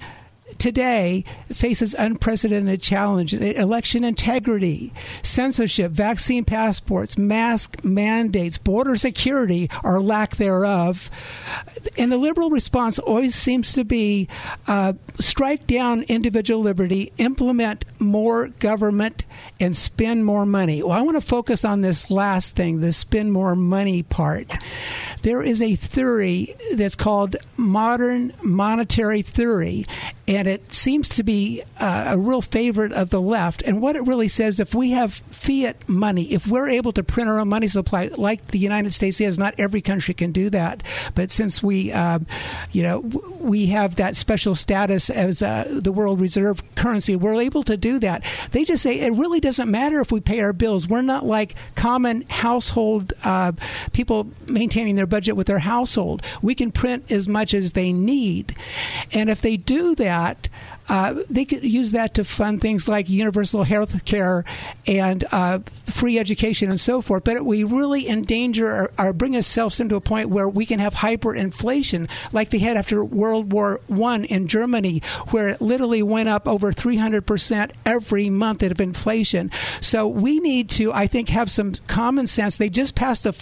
today 0.59 1.25
faces 1.53 1.95
unprecedented 1.95 2.81
challenges 2.81 3.41
election 3.41 4.05
integrity, 4.05 4.93
censorship, 5.23 5.93
vaccine 5.93 6.45
passports, 6.45 7.19
mask 7.19 7.85
mandates, 7.85 8.59
border 8.59 8.97
security, 8.97 9.69
or 9.83 10.03
lack 10.03 10.37
thereof. 10.37 11.11
And 11.99 12.11
the 12.11 12.19
liberal 12.19 12.51
response 12.51 12.99
always 12.99 13.35
seems 13.35 13.73
to 13.73 13.85
be 13.85 14.29
uh, 14.67 14.95
strike 15.19 15.67
down 15.67 16.03
individual 16.03 16.61
liberty, 16.61 17.13
implement 17.19 17.85
more 17.99 18.49
government, 18.49 19.25
and 19.61 19.77
spend 19.77 20.25
more 20.25 20.47
money. 20.47 20.83
Well, 20.83 20.93
I 20.93 21.01
want 21.03 21.17
to 21.17 21.27
focus 21.27 21.65
on 21.65 21.83
this 21.83 22.11
last 22.11 22.57
thing, 22.57 22.81
the 22.81 22.93
spend 22.93 23.33
more 23.33 23.55
money 23.55 24.03
part. 24.03 24.53
There 25.23 25.43
is 25.43 25.63
a 25.63 25.77
theory 25.77 26.55
that's 26.75 26.95
called 26.95 27.37
modern 27.57 28.33
monetary 28.43 29.23
theory. 29.23 29.87
And 30.29 30.42
and 30.43 30.49
it 30.49 30.75
seems 30.75 31.09
to 31.09 31.23
be 31.23 31.63
uh, 31.79 32.07
a 32.09 32.19
real 32.19 32.43
favorite 32.43 32.93
of 32.93 33.11
the 33.11 33.21
left. 33.21 33.63
And 33.63 33.81
what 33.81 33.95
it 33.95 34.05
really 34.05 34.27
says, 34.27 34.59
if 34.59 34.75
we 34.75 34.91
have 34.91 35.15
fiat 35.15 35.89
money, 35.89 36.33
if 36.33 36.49
we're 36.49 36.69
able 36.69 36.91
to 36.91 37.05
print 37.05 37.31
our 37.31 37.39
own 37.39 37.47
money 37.47 37.69
supply, 37.69 38.11
like 38.17 38.49
the 38.49 38.59
United 38.59 38.93
States 38.93 39.21
is, 39.21 39.39
not 39.39 39.55
every 39.57 39.81
country 39.81 40.15
can 40.15 40.33
do 40.33 40.51
that. 40.51 40.83
But 41.15 41.31
since 41.31 41.63
we, 41.63 41.93
uh, 41.93 42.19
you 42.73 42.83
know, 42.83 42.99
we 43.39 43.67
have 43.67 43.95
that 43.97 44.17
special 44.17 44.57
status 44.57 45.11
as 45.11 45.43
uh, 45.43 45.79
the 45.81 45.93
world 45.93 46.21
reserve 46.21 46.61
currency, 46.75 47.15
we're 47.15 47.41
able 47.41 47.63
to 47.63 47.77
do 47.77 48.01
that. 48.01 48.25
They 48.51 48.65
just 48.65 48.83
say 48.83 48.99
it 48.99 49.13
really 49.13 49.39
doesn't 49.39 49.71
matter 49.71 50.01
if 50.01 50.11
we 50.11 50.19
pay 50.19 50.41
our 50.41 50.53
bills. 50.53 50.89
We're 50.89 51.03
not 51.03 51.25
like 51.25 51.55
common 51.77 52.23
household 52.29 53.13
uh, 53.23 53.53
people 53.93 54.27
maintaining 54.49 54.97
their 54.97 55.07
budget 55.07 55.37
with 55.37 55.47
their 55.47 55.61
household. 55.61 56.21
We 56.43 56.57
can 56.57 56.73
print 56.73 57.13
as 57.13 57.29
much 57.29 57.55
as 57.55 57.73
they 57.73 57.93
need. 57.93 58.57
And 59.13 59.31
if 59.31 59.41
they 59.41 59.57
do 59.57 59.95
that, 59.95 60.32
uh, 60.89 61.23
they 61.31 61.45
could 61.45 61.62
use 61.62 61.93
that 61.93 62.15
to 62.15 62.25
fund 62.25 62.61
things 62.61 62.89
like 62.89 63.09
universal 63.09 63.62
health 63.62 64.05
care 64.05 64.45
and 64.87 65.25
uh, 65.33 65.61
free 65.87 66.19
education 66.19 66.71
and 66.71 66.81
so 66.81 67.01
forth. 67.01 67.25
But 67.25 67.45
we 67.45 67.65
really 67.65 68.09
endanger 68.09 68.69
or, 68.69 68.93
or, 68.99 69.12
bring 69.12 69.37
ourselves 69.37 69.79
into 69.79 69.97
a 69.97 70.01
point 70.01 70.29
where 70.29 70.49
we 70.49 70.67
can 70.67 70.81
have 70.81 70.95
hyperinflation, 70.95 72.11
like 72.33 72.51
they 72.51 72.59
had 72.59 72.77
after 72.77 73.05
World 73.05 73.53
War 73.53 73.81
One 73.87 74.25
in 74.25 74.49
Germany, 74.49 75.03
where 75.31 75.49
it 75.49 75.61
literally 75.61 76.03
went 76.03 76.29
up 76.29 76.49
over 76.49 76.73
300 76.73 77.27
percent 77.27 77.73
every 77.87 78.29
month 78.29 78.62
of 78.62 78.81
inflation. 78.81 79.51
So 79.81 80.09
we 80.09 80.41
need 80.41 80.69
to, 80.71 80.93
I 80.93 81.07
think, 81.07 81.29
have 81.29 81.51
some 81.51 81.75
common 81.87 82.27
sense. 82.27 82.57
They 82.57 82.69
just 82.69 82.95
passed 82.95 83.25
a, 83.25 83.31
uh, 83.31 83.33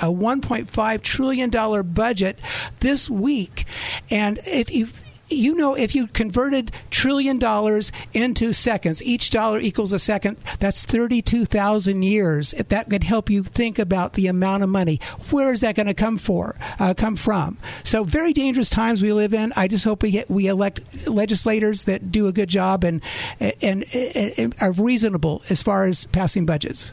a 0.00 0.06
1.5 0.06 1.02
trillion 1.02 1.50
dollar 1.50 1.82
budget 1.82 2.38
this 2.80 3.08
week, 3.08 3.64
and 4.10 4.38
if 4.46 4.70
you 4.70 4.88
you 5.32 5.54
know, 5.54 5.74
if 5.74 5.94
you 5.94 6.06
converted 6.06 6.72
trillion 6.90 7.38
dollars 7.38 7.92
into 8.12 8.52
seconds, 8.52 9.02
each 9.02 9.30
dollar 9.30 9.58
equals 9.58 9.92
a 9.92 9.98
second, 9.98 10.36
that's 10.58 10.84
32,000 10.84 12.02
years. 12.02 12.52
That 12.52 12.90
could 12.90 13.04
help 13.04 13.30
you 13.30 13.42
think 13.42 13.78
about 13.78 14.14
the 14.14 14.26
amount 14.26 14.62
of 14.62 14.68
money. 14.68 15.00
Where 15.30 15.52
is 15.52 15.60
that 15.60 15.74
going 15.74 15.86
to 15.86 15.94
come 15.94 16.18
for, 16.18 16.56
uh, 16.78 16.94
come 16.96 17.16
from? 17.16 17.58
So 17.84 18.04
very 18.04 18.32
dangerous 18.32 18.70
times 18.70 19.02
we 19.02 19.12
live 19.12 19.34
in. 19.34 19.52
I 19.56 19.68
just 19.68 19.84
hope 19.84 20.02
we 20.02 20.10
get, 20.10 20.30
we 20.30 20.46
elect 20.46 20.80
legislators 21.08 21.84
that 21.84 22.12
do 22.12 22.26
a 22.26 22.32
good 22.32 22.48
job 22.48 22.84
and, 22.84 23.02
and, 23.40 23.84
and, 23.94 24.34
and 24.38 24.54
are 24.60 24.72
reasonable 24.72 25.42
as 25.48 25.62
far 25.62 25.86
as 25.86 26.06
passing 26.06 26.46
budgets. 26.46 26.92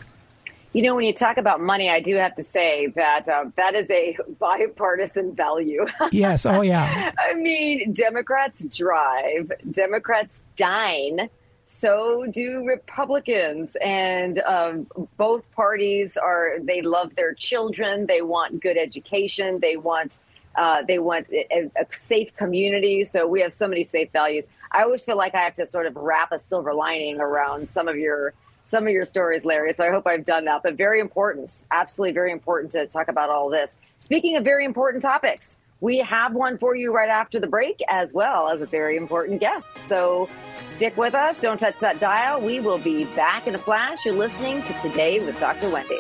You 0.74 0.84
know, 0.84 0.96
when 0.96 1.06
you 1.06 1.14
talk 1.14 1.38
about 1.38 1.62
money, 1.62 1.90
I 1.90 2.00
do 2.00 2.16
have 2.18 2.36
to 2.36 2.44
say 2.44 2.88
that 2.96 3.28
uh, 3.28 3.46
that 3.56 3.74
is 3.74 3.90
a 3.90 4.16
bipartisan 4.40 5.34
value. 5.34 5.88
yes. 6.12 6.46
Oh, 6.46 6.62
yeah. 6.62 7.12
I 7.20 7.34
mean, 7.34 7.92
Democrats 7.92 8.64
drive, 8.66 9.52
Democrats 9.72 10.44
dine. 10.56 11.30
So 11.66 12.26
do 12.32 12.66
Republicans, 12.66 13.78
and 13.80 14.40
um, 14.40 14.88
both 15.18 15.44
parties 15.52 16.18
are. 16.18 16.58
They 16.62 16.82
love 16.82 17.16
their 17.16 17.36
children. 17.36 18.08
They 18.08 18.24
want 18.24 18.60
good 18.60 18.76
education. 18.76 19.60
They 19.60 19.78
want 19.78 20.20
uh, 20.56 20.82
they 20.88 21.00
want 21.00 21.30
a, 21.32 21.70
a, 21.80 21.86
safe 21.92 22.36
community. 22.36 23.04
So 23.04 23.28
we 23.28 23.42
have 23.42 23.54
so 23.54 23.68
many 23.68 23.84
safe 23.84 24.12
values. 24.12 24.50
I 24.72 24.84
always 24.84 25.06
feel 25.06 25.16
like 25.16 25.36
I 25.36 25.42
have 25.42 25.54
to 25.56 25.66
sort 25.66 25.86
of 25.86 25.96
wrap 25.96 26.32
a 26.32 26.38
silver 26.38 26.74
lining 26.74 27.20
around 27.20 27.70
some 27.70 27.88
of 27.88 27.96
your 27.98 28.34
some 28.70 28.86
of 28.86 28.94
your 28.94 29.06
stories, 29.06 29.46
Larry. 29.46 29.74
So 29.74 29.84
I 29.84 29.90
hope 29.90 30.06
I've 30.06 30.24
done 30.24 30.46
that. 30.46 30.62
But 30.62 30.76
very 30.76 31.00
important, 31.00 31.64
absolutely 31.72 32.14
very 32.14 32.32
important 32.32 32.72
to 32.74 32.86
talk 32.86 33.08
about 33.08 33.30
all 33.30 33.50
this. 33.50 33.80
Speaking 33.98 34.38
of 34.38 34.44
very 34.44 34.64
important 34.64 35.02
topics, 35.02 35.58
we 35.82 35.98
have 36.00 36.34
one 36.34 36.58
for 36.58 36.76
you 36.76 36.94
right 36.94 37.10
after 37.10 37.40
the 37.40 37.48
break, 37.48 37.80
as 37.88 38.14
well 38.14 38.50
as 38.50 38.62
a 38.62 38.66
very 38.66 38.96
important 38.96 39.40
guest. 39.40 39.66
So 39.88 40.30
stick 40.60 40.96
with 40.98 41.16
us. 41.16 41.42
Don't 41.42 41.60
touch 41.60 41.80
that 41.80 42.00
dial. 42.00 42.42
We 42.42 42.60
will 42.60 42.78
be 42.78 43.06
back 43.16 43.48
in 43.48 43.56
a 43.56 43.58
flash. 43.58 44.06
You're 44.06 44.14
listening 44.14 44.62
to 44.64 44.74
Today 44.74 45.20
with 45.20 45.40
Dr. 45.40 45.70
Wendy. 45.72 46.00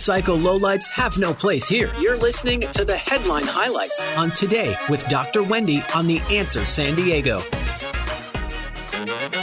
Cycle 0.00 0.38
lowlights 0.38 0.88
have 0.88 1.18
no 1.18 1.34
place 1.34 1.68
here. 1.68 1.92
You're 2.00 2.16
listening 2.16 2.60
to 2.60 2.86
the 2.86 2.96
headline 2.96 3.44
highlights 3.44 4.02
on 4.16 4.30
Today 4.30 4.74
with 4.88 5.06
Dr. 5.08 5.42
Wendy 5.42 5.82
on 5.94 6.06
The 6.06 6.20
Answer 6.30 6.64
San 6.64 6.94
Diego. 6.94 7.42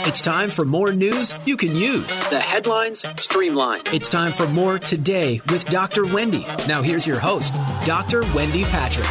It's 0.04 0.20
time 0.20 0.50
for 0.50 0.64
more 0.64 0.92
news 0.92 1.32
you 1.46 1.56
can 1.56 1.76
use. 1.76 2.08
The 2.30 2.40
headlines 2.40 3.04
streamlined. 3.20 3.88
It's 3.92 4.10
time 4.10 4.32
for 4.32 4.48
more 4.48 4.80
Today 4.80 5.40
with 5.48 5.64
Dr. 5.66 6.04
Wendy. 6.12 6.44
Now, 6.66 6.82
here's 6.82 7.06
your 7.06 7.20
host, 7.20 7.54
Dr. 7.84 8.22
Wendy 8.34 8.64
Patrick. 8.64 9.06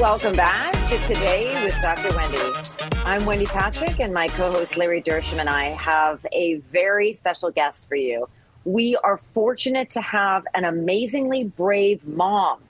Welcome 0.00 0.32
back 0.32 0.72
to 0.88 0.98
Today 1.06 1.54
with 1.64 1.80
Dr. 1.80 2.14
Wendy. 2.16 2.58
I'm 3.04 3.24
Wendy 3.24 3.46
Patrick, 3.46 4.00
and 4.00 4.12
my 4.12 4.26
co 4.26 4.50
host 4.50 4.76
Larry 4.76 5.00
Dersham 5.00 5.38
and 5.38 5.48
I 5.48 5.66
have 5.76 6.26
a 6.32 6.56
very 6.72 7.12
special 7.12 7.52
guest 7.52 7.86
for 7.88 7.94
you 7.94 8.26
we 8.64 8.96
are 8.96 9.16
fortunate 9.16 9.90
to 9.90 10.00
have 10.00 10.46
an 10.54 10.64
amazingly 10.64 11.44
brave 11.44 12.06
mom 12.06 12.60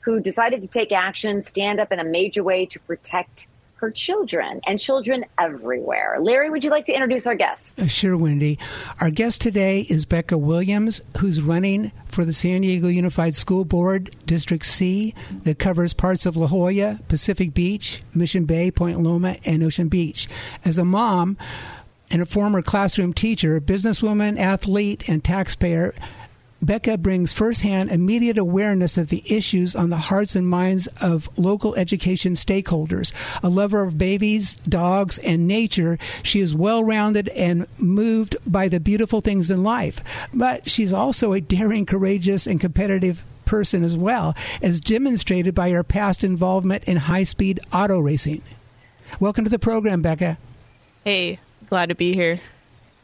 who 0.00 0.20
decided 0.20 0.62
to 0.62 0.68
take 0.68 0.92
action, 0.92 1.42
stand 1.42 1.80
up 1.80 1.92
in 1.92 2.00
a 2.00 2.04
major 2.04 2.42
way 2.42 2.66
to 2.66 2.80
protect 2.80 3.46
her 3.76 3.90
children 3.90 4.60
and 4.64 4.78
children 4.78 5.24
everywhere. 5.40 6.16
Larry, 6.20 6.50
would 6.50 6.62
you 6.62 6.70
like 6.70 6.84
to 6.84 6.92
introduce 6.92 7.26
our 7.26 7.34
guest? 7.34 7.80
Uh, 7.80 7.88
sure, 7.88 8.16
Wendy. 8.16 8.56
Our 9.00 9.10
guest 9.10 9.40
today 9.40 9.80
is 9.80 10.04
Becca 10.04 10.38
Williams, 10.38 11.00
who's 11.18 11.42
running 11.42 11.90
for 12.06 12.24
the 12.24 12.32
San 12.32 12.60
Diego 12.60 12.86
Unified 12.86 13.34
School 13.34 13.64
Board 13.64 14.14
District 14.24 14.64
C 14.64 15.14
that 15.42 15.58
covers 15.58 15.94
parts 15.94 16.26
of 16.26 16.36
La 16.36 16.46
Jolla, 16.46 17.00
Pacific 17.08 17.54
Beach, 17.54 18.04
Mission 18.14 18.44
Bay, 18.44 18.70
Point 18.70 19.00
Loma, 19.00 19.36
and 19.44 19.64
Ocean 19.64 19.88
Beach. 19.88 20.28
As 20.64 20.78
a 20.78 20.84
mom, 20.84 21.36
and 22.12 22.22
a 22.22 22.26
former 22.26 22.62
classroom 22.62 23.12
teacher, 23.12 23.60
businesswoman, 23.60 24.38
athlete, 24.38 25.08
and 25.08 25.24
taxpayer, 25.24 25.94
Becca 26.62 26.98
brings 26.98 27.32
firsthand 27.32 27.90
immediate 27.90 28.38
awareness 28.38 28.96
of 28.96 29.08
the 29.08 29.24
issues 29.26 29.74
on 29.74 29.90
the 29.90 29.96
hearts 29.96 30.36
and 30.36 30.46
minds 30.46 30.86
of 31.00 31.28
local 31.36 31.74
education 31.74 32.34
stakeholders. 32.34 33.12
A 33.42 33.48
lover 33.48 33.82
of 33.82 33.98
babies, 33.98 34.54
dogs, 34.68 35.18
and 35.18 35.48
nature, 35.48 35.98
she 36.22 36.38
is 36.38 36.54
well 36.54 36.84
rounded 36.84 37.30
and 37.30 37.66
moved 37.78 38.36
by 38.46 38.68
the 38.68 38.78
beautiful 38.78 39.20
things 39.20 39.50
in 39.50 39.64
life. 39.64 40.04
But 40.32 40.70
she's 40.70 40.92
also 40.92 41.32
a 41.32 41.40
daring, 41.40 41.84
courageous, 41.84 42.46
and 42.46 42.60
competitive 42.60 43.24
person 43.44 43.82
as 43.82 43.96
well, 43.96 44.36
as 44.62 44.80
demonstrated 44.80 45.56
by 45.56 45.70
her 45.70 45.82
past 45.82 46.22
involvement 46.22 46.84
in 46.84 46.96
high 46.96 47.24
speed 47.24 47.58
auto 47.72 47.98
racing. 47.98 48.40
Welcome 49.18 49.44
to 49.44 49.50
the 49.50 49.58
program, 49.58 50.00
Becca. 50.00 50.38
Hey, 51.02 51.40
glad 51.72 51.88
to 51.88 51.94
be 51.94 52.12
here. 52.12 52.38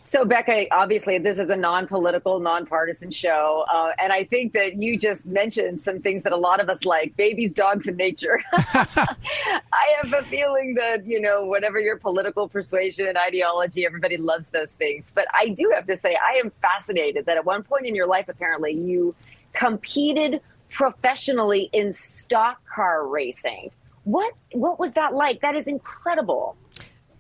So, 0.04 0.26
Becca, 0.26 0.66
obviously, 0.72 1.16
this 1.16 1.38
is 1.38 1.48
a 1.48 1.56
non 1.56 1.86
political, 1.86 2.38
non-partisan 2.38 3.10
show. 3.10 3.64
Uh, 3.72 3.92
and 3.98 4.12
I 4.12 4.24
think 4.24 4.52
that 4.52 4.74
you 4.74 4.98
just 4.98 5.24
mentioned 5.24 5.80
some 5.80 6.02
things 6.02 6.22
that 6.24 6.34
a 6.34 6.36
lot 6.36 6.60
of 6.60 6.68
us 6.68 6.84
like 6.84 7.16
babies, 7.16 7.54
dogs, 7.54 7.88
and 7.88 7.96
nature. 7.96 8.42
I 8.52 9.86
have 10.02 10.12
a 10.12 10.22
feeling 10.24 10.74
that, 10.74 11.06
you 11.06 11.18
know, 11.18 11.46
whatever 11.46 11.80
your 11.80 11.96
political 11.96 12.46
persuasion, 12.46 13.06
and 13.06 13.16
ideology, 13.16 13.86
everybody 13.86 14.18
loves 14.18 14.48
those 14.48 14.74
things. 14.74 15.10
But 15.14 15.28
I 15.32 15.48
do 15.48 15.72
have 15.74 15.86
to 15.86 15.96
say, 15.96 16.18
I 16.22 16.38
am 16.38 16.52
fascinated 16.60 17.24
that 17.24 17.38
at 17.38 17.46
one 17.46 17.62
point 17.62 17.86
in 17.86 17.94
your 17.94 18.06
life, 18.06 18.28
apparently, 18.28 18.72
you 18.72 19.14
competed 19.54 20.42
professionally 20.68 21.70
in 21.72 21.90
stock 21.90 22.60
car 22.66 23.06
racing. 23.06 23.70
What, 24.04 24.34
what 24.52 24.78
was 24.78 24.92
that 24.92 25.14
like? 25.14 25.40
That 25.40 25.56
is 25.56 25.68
incredible. 25.68 26.54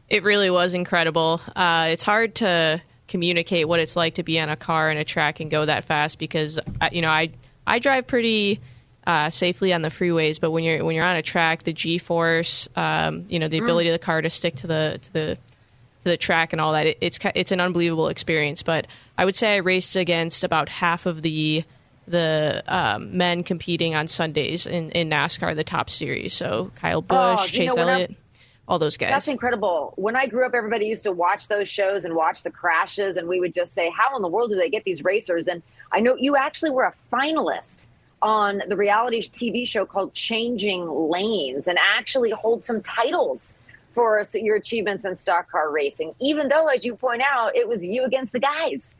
It 0.08 0.22
really 0.22 0.50
was 0.50 0.74
incredible. 0.74 1.40
Uh, 1.54 1.88
it's 1.90 2.02
hard 2.02 2.36
to 2.36 2.80
communicate 3.08 3.66
what 3.66 3.80
it's 3.80 3.96
like 3.96 4.14
to 4.14 4.22
be 4.22 4.38
on 4.38 4.48
a 4.48 4.56
car 4.56 4.90
and 4.90 4.98
a 4.98 5.04
track 5.04 5.40
and 5.40 5.50
go 5.50 5.64
that 5.64 5.84
fast 5.84 6.18
because 6.18 6.58
uh, 6.80 6.88
you 6.92 7.02
know 7.02 7.10
I 7.10 7.30
I 7.66 7.78
drive 7.78 8.06
pretty 8.06 8.60
uh, 9.06 9.30
safely 9.30 9.72
on 9.72 9.82
the 9.82 9.88
freeways, 9.88 10.38
but 10.40 10.50
when 10.50 10.64
you're 10.64 10.84
when 10.84 10.94
you're 10.94 11.04
on 11.04 11.16
a 11.16 11.22
track, 11.22 11.62
the 11.62 11.72
G 11.72 11.98
force, 11.98 12.68
um, 12.76 13.24
you 13.28 13.38
know, 13.38 13.48
the 13.48 13.60
mm. 13.60 13.64
ability 13.64 13.88
of 13.88 13.94
the 13.94 13.98
car 13.98 14.20
to 14.20 14.30
stick 14.30 14.56
to 14.56 14.66
the 14.66 14.98
to 15.00 15.12
the 15.12 15.34
to 15.34 16.04
the 16.04 16.16
track 16.16 16.52
and 16.52 16.60
all 16.60 16.72
that, 16.72 16.86
it, 16.86 16.98
it's 17.00 17.18
it's 17.34 17.50
an 17.50 17.60
unbelievable 17.60 18.08
experience. 18.08 18.62
But 18.62 18.86
I 19.16 19.24
would 19.24 19.34
say 19.34 19.54
I 19.54 19.58
raced 19.58 19.96
against 19.96 20.44
about 20.44 20.68
half 20.68 21.06
of 21.06 21.22
the 21.22 21.64
the 22.06 22.62
um, 22.66 23.16
men 23.16 23.44
competing 23.44 23.94
on 23.94 24.08
Sundays 24.08 24.66
in, 24.66 24.90
in 24.92 25.10
NASCAR, 25.10 25.54
the 25.54 25.64
top 25.64 25.90
series. 25.90 26.32
So 26.32 26.70
Kyle 26.76 27.02
Busch, 27.02 27.40
oh, 27.42 27.46
Chase 27.46 27.76
Elliott 27.76 28.14
all 28.68 28.78
those 28.78 28.96
guys. 28.96 29.10
That's 29.10 29.28
incredible. 29.28 29.94
When 29.96 30.14
I 30.14 30.26
grew 30.26 30.46
up, 30.46 30.54
everybody 30.54 30.86
used 30.86 31.02
to 31.04 31.12
watch 31.12 31.48
those 31.48 31.68
shows 31.68 32.04
and 32.04 32.14
watch 32.14 32.42
the 32.42 32.50
crashes, 32.50 33.16
and 33.16 33.26
we 33.26 33.40
would 33.40 33.54
just 33.54 33.72
say, 33.72 33.90
"How 33.90 34.14
in 34.14 34.22
the 34.22 34.28
world 34.28 34.50
do 34.50 34.56
they 34.56 34.68
get 34.68 34.84
these 34.84 35.02
racers?" 35.02 35.48
And 35.48 35.62
I 35.90 36.00
know 36.00 36.14
you 36.16 36.36
actually 36.36 36.70
were 36.70 36.84
a 36.84 36.94
finalist 37.12 37.86
on 38.20 38.62
the 38.68 38.76
reality 38.76 39.22
TV 39.22 39.66
show 39.66 39.86
called 39.86 40.12
Changing 40.12 40.86
Lanes 40.88 41.66
and 41.66 41.78
actually 41.78 42.30
hold 42.30 42.64
some 42.64 42.80
titles 42.82 43.54
for 43.94 44.22
your 44.34 44.56
achievements 44.56 45.04
in 45.04 45.16
stock 45.16 45.50
car 45.50 45.70
racing, 45.72 46.14
even 46.20 46.48
though, 46.48 46.68
as 46.68 46.84
you 46.84 46.94
point 46.94 47.22
out, 47.28 47.56
it 47.56 47.66
was 47.68 47.84
you 47.84 48.04
against 48.04 48.32
the 48.32 48.38
guys. 48.38 48.94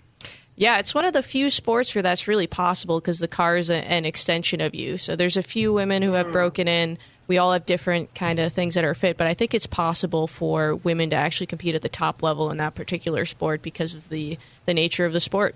Yeah, 0.56 0.78
it's 0.78 0.92
one 0.92 1.04
of 1.04 1.12
the 1.12 1.22
few 1.22 1.50
sports 1.50 1.94
where 1.94 2.02
that's 2.02 2.26
really 2.26 2.48
possible 2.48 2.98
because 2.98 3.20
the 3.20 3.28
car 3.28 3.56
is 3.56 3.70
a, 3.70 3.76
an 3.76 4.04
extension 4.04 4.60
of 4.60 4.74
you. 4.74 4.96
So 4.96 5.14
there's 5.14 5.36
a 5.36 5.42
few 5.42 5.72
women 5.72 6.02
who 6.02 6.14
have 6.14 6.26
mm. 6.26 6.32
broken 6.32 6.66
in. 6.66 6.98
We 7.28 7.38
all 7.38 7.52
have 7.52 7.66
different 7.66 8.14
kind 8.14 8.40
of 8.40 8.52
things 8.52 8.74
that 8.74 8.84
are 8.84 8.94
fit, 8.94 9.16
but 9.16 9.26
I 9.26 9.34
think 9.34 9.54
it's 9.54 9.66
possible 9.66 10.26
for 10.26 10.74
women 10.74 11.10
to 11.10 11.16
actually 11.16 11.46
compete 11.46 11.74
at 11.74 11.82
the 11.82 11.88
top 11.88 12.22
level 12.22 12.50
in 12.50 12.56
that 12.56 12.74
particular 12.74 13.24
sport 13.26 13.62
because 13.62 13.94
of 13.94 14.08
the 14.08 14.38
the 14.66 14.74
nature 14.74 15.04
of 15.04 15.12
the 15.12 15.20
sport. 15.20 15.54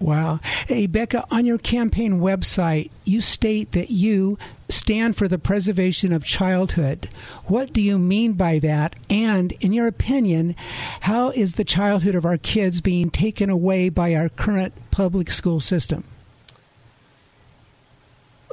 Wow. 0.00 0.38
Hey, 0.66 0.86
Becca, 0.86 1.24
on 1.30 1.44
your 1.44 1.58
campaign 1.58 2.20
website, 2.20 2.90
you 3.04 3.20
state 3.20 3.72
that 3.72 3.90
you 3.90 4.38
stand 4.68 5.16
for 5.16 5.26
the 5.26 5.38
preservation 5.38 6.12
of 6.12 6.24
childhood. 6.24 7.08
What 7.46 7.72
do 7.72 7.80
you 7.80 7.98
mean 7.98 8.34
by 8.34 8.60
that? 8.60 8.94
And 9.10 9.52
in 9.60 9.72
your 9.72 9.88
opinion, 9.88 10.54
how 11.00 11.30
is 11.30 11.54
the 11.54 11.64
childhood 11.64 12.14
of 12.14 12.24
our 12.24 12.38
kids 12.38 12.80
being 12.80 13.10
taken 13.10 13.50
away 13.50 13.88
by 13.88 14.14
our 14.14 14.28
current 14.28 14.72
public 14.90 15.30
school 15.30 15.60
system? 15.60 16.04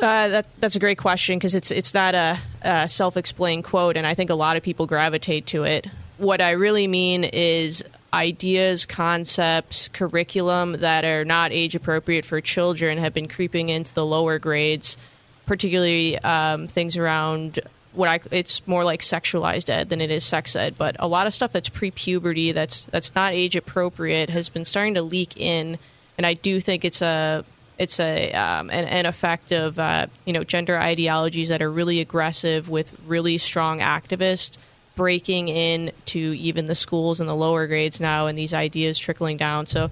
Uh, 0.02 0.28
that, 0.28 0.48
that's 0.60 0.76
a 0.76 0.80
great 0.80 0.98
question 0.98 1.40
because 1.40 1.56
it's 1.56 1.72
it's 1.72 1.94
not 1.94 2.14
a, 2.14 2.38
a 2.62 2.90
self-explained 2.90 3.64
quote, 3.64 3.96
and 3.96 4.06
I 4.06 4.14
think 4.14 4.30
a 4.30 4.36
lot 4.36 4.58
of 4.58 4.64
people 4.64 4.88
gravitate 4.88 5.46
to 5.48 5.64
it. 5.64 5.88
What 6.18 6.42
I 6.42 6.52
really 6.52 6.88
mean 6.88 7.24
is 7.24 7.84
ideas, 8.14 8.86
concepts, 8.86 9.88
curriculum 9.90 10.74
that 10.74 11.06
are 11.06 11.24
not 11.24 11.52
age 11.52 11.76
appropriate 11.76 12.26
for 12.26 12.42
children 12.42 12.98
have 12.98 13.14
been 13.14 13.28
creeping 13.28 13.70
into 13.70 13.94
the 13.94 14.06
lower 14.06 14.38
grades, 14.38 14.98
particularly 15.46 16.18
um, 16.20 16.68
things 16.68 16.98
around 16.98 17.60
what 17.94 18.10
I 18.10 18.20
it's 18.32 18.68
more 18.68 18.84
like 18.84 19.00
sexualized 19.00 19.70
ed 19.70 19.88
than 19.88 20.02
it 20.02 20.12
is 20.12 20.26
sex 20.26 20.58
ed, 20.58 20.76
but 20.78 20.98
a 21.00 21.08
lot 21.08 21.26
of 21.26 21.34
stuff 21.34 21.54
that's 21.54 21.70
pre-puberty 21.70 22.52
that's 22.52 22.86
that's 22.86 23.16
not 23.16 23.32
age 23.34 23.56
appropriate 23.56 24.30
has 24.30 24.50
been 24.50 24.66
starting 24.66 24.96
to 24.96 25.02
leak 25.02 25.38
in, 25.38 25.78
and 26.18 26.26
I 26.26 26.34
do 26.34 26.60
think 26.60 26.84
it's 26.84 27.02
a 27.02 27.46
it's 27.78 28.00
a 28.00 28.32
um, 28.34 28.70
an, 28.70 28.86
an, 28.86 29.06
effect 29.06 29.52
of 29.52 29.78
uh, 29.80 30.08
you 30.26 30.34
know 30.34 30.44
gender 30.44 30.80
ideologies 30.80 31.50
that 31.50 31.62
are 31.62 31.72
really 31.72 32.00
aggressive 32.00 32.70
with 32.70 32.94
really 33.06 33.38
strong 33.38 33.80
activists 33.80 34.58
breaking 34.96 35.50
in 35.50 35.92
to 36.06 36.20
even 36.20 36.68
the 36.68 36.76
schools 36.76 37.20
and 37.20 37.30
the 37.30 37.36
lower 37.36 37.68
grades 37.68 38.00
now, 38.00 38.28
and 38.28 38.38
these 38.38 38.54
ideas 38.54 38.98
trickling 38.98 39.38
down. 39.38 39.66
So, 39.66 39.90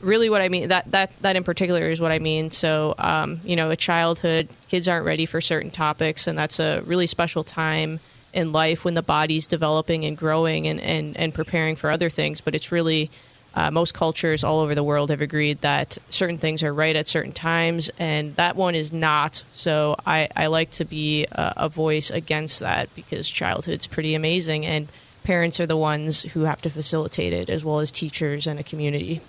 really, 0.00 0.28
what 0.28 0.42
I 0.42 0.48
mean 0.48 0.68
that 0.68 0.90
that 0.90 1.12
that 1.22 1.36
in 1.36 1.44
particular 1.44 1.90
is 1.90 2.00
what 2.00 2.12
I 2.12 2.18
mean. 2.18 2.50
So, 2.50 2.94
um, 2.98 3.40
you 3.44 3.56
know, 3.56 3.70
a 3.70 3.76
childhood, 3.76 4.48
kids 4.68 4.88
aren't 4.88 5.06
ready 5.06 5.26
for 5.26 5.40
certain 5.40 5.70
topics, 5.70 6.26
and 6.26 6.36
that's 6.36 6.60
a 6.60 6.82
really 6.82 7.06
special 7.06 7.44
time 7.44 8.00
in 8.32 8.52
life 8.52 8.84
when 8.84 8.94
the 8.94 9.02
body's 9.02 9.46
developing 9.46 10.04
and 10.04 10.16
growing 10.16 10.68
and 10.68 10.80
and, 10.80 11.16
and 11.16 11.34
preparing 11.34 11.76
for 11.76 11.90
other 11.90 12.10
things. 12.10 12.40
But 12.40 12.54
it's 12.54 12.70
really 12.70 13.10
uh, 13.54 13.70
most 13.70 13.94
cultures 13.94 14.44
all 14.44 14.60
over 14.60 14.74
the 14.74 14.82
world 14.82 15.10
have 15.10 15.20
agreed 15.20 15.60
that 15.60 15.98
certain 16.08 16.38
things 16.38 16.62
are 16.62 16.72
right 16.72 16.96
at 16.96 17.08
certain 17.08 17.32
times, 17.32 17.90
and 17.98 18.34
that 18.36 18.56
one 18.56 18.74
is 18.74 18.92
not. 18.92 19.44
So 19.52 19.96
I, 20.06 20.28
I 20.34 20.46
like 20.46 20.70
to 20.72 20.84
be 20.84 21.26
a, 21.30 21.54
a 21.56 21.68
voice 21.68 22.10
against 22.10 22.60
that 22.60 22.94
because 22.94 23.28
childhood's 23.28 23.86
pretty 23.86 24.14
amazing, 24.14 24.64
and 24.64 24.88
parents 25.24 25.60
are 25.60 25.66
the 25.66 25.76
ones 25.76 26.22
who 26.22 26.42
have 26.42 26.62
to 26.62 26.70
facilitate 26.70 27.32
it, 27.32 27.50
as 27.50 27.64
well 27.64 27.80
as 27.80 27.90
teachers 27.90 28.46
and 28.46 28.58
a 28.58 28.64
community. 28.64 29.20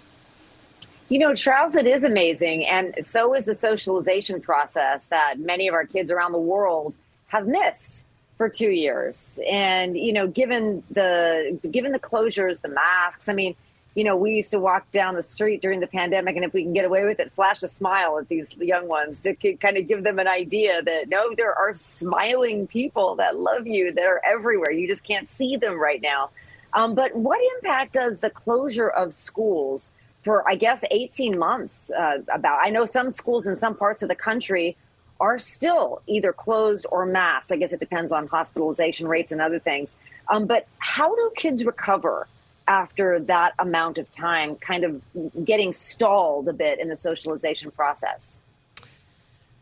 You 1.10 1.20
know, 1.20 1.36
childhood 1.36 1.86
is 1.86 2.04
amazing, 2.04 2.66
and 2.66 2.96
so 3.00 3.34
is 3.34 3.46
the 3.46 3.54
socialization 3.54 4.42
process 4.42 5.08
that 5.08 5.38
many 5.38 5.68
of 5.68 5.74
our 5.74 5.86
kids 5.86 6.12
around 6.12 6.32
the 6.32 6.40
world 6.40 6.94
have 7.28 7.46
missed 7.46 8.06
for 8.38 8.48
two 8.50 8.70
years. 8.70 9.40
And 9.48 9.98
you 9.98 10.14
know, 10.14 10.28
given 10.28 10.82
the 10.92 11.60
given 11.70 11.92
the 11.92 12.00
closures, 12.00 12.62
the 12.62 12.70
masks, 12.70 13.28
I 13.28 13.34
mean 13.34 13.56
you 13.96 14.04
know, 14.04 14.16
we 14.16 14.32
used 14.34 14.52
to 14.52 14.60
walk 14.60 14.90
down 14.92 15.16
the 15.16 15.24
street 15.24 15.62
during 15.62 15.80
the 15.80 15.88
pandemic, 15.88 16.36
and 16.36 16.44
if 16.44 16.54
we 16.54 16.64
can 16.64 16.74
get 16.74 16.86
away 16.86 17.04
with 17.06 17.20
it, 17.20 17.32
flash 17.34 17.62
a 17.62 17.68
smile 17.68 18.18
at 18.18 18.28
these 18.28 18.58
young 18.58 18.88
ones 18.88 19.20
to 19.22 19.36
kind 19.36 19.78
of 19.78 19.88
give 19.88 20.04
them 20.04 20.18
an 20.18 20.28
idea 20.28 20.82
that 20.82 21.10
no, 21.10 21.34
there 21.36 21.54
are 21.54 21.74
smiling 21.74 22.66
people 22.66 23.16
that 23.18 23.36
love 23.36 23.68
you 23.68 23.92
that 23.94 24.06
are 24.06 24.22
everywhere. 24.26 24.72
You 24.72 24.88
just 24.88 25.06
can't 25.06 25.30
see 25.30 25.58
them 25.58 25.80
right 25.80 26.02
now. 26.02 26.32
Um, 26.74 26.96
but 26.96 27.16
what 27.16 27.40
impact 27.58 27.94
does 27.94 28.18
the 28.18 28.32
closure 28.32 28.90
of 28.90 29.14
schools 29.14 29.92
for, 30.24 30.48
I 30.50 30.56
guess, 30.56 30.84
18 30.90 31.38
months 31.38 31.92
uh, 31.92 32.18
about? 32.34 32.60
I 32.64 32.72
know 32.72 32.86
some 32.86 33.12
schools 33.12 33.46
in 33.46 33.56
some 33.56 33.76
parts 33.76 34.02
of 34.02 34.10
the 34.10 34.16
country 34.16 34.76
are 35.20 35.38
still 35.38 36.02
either 36.08 36.34
closed 36.34 36.88
or 36.92 37.06
masked. 37.06 37.52
I 37.52 37.58
guess 37.58 37.74
it 37.74 37.80
depends 37.80 38.12
on 38.12 38.26
hospitalization 38.26 39.08
rates 39.08 39.32
and 39.32 39.40
other 39.40 39.60
things. 39.60 39.98
Um, 40.30 40.48
but 40.48 40.68
how 40.80 41.14
do 41.16 41.32
kids 41.36 41.64
recover? 41.64 42.28
After 42.68 43.20
that 43.20 43.54
amount 43.60 43.98
of 43.98 44.10
time 44.12 44.56
kind 44.56 44.84
of 44.84 45.02
getting 45.46 45.72
stalled 45.72 46.48
a 46.48 46.54
bit 46.54 46.80
in 46.80 46.90
the 46.90 46.96
socialization 46.96 47.72
process? 47.72 48.40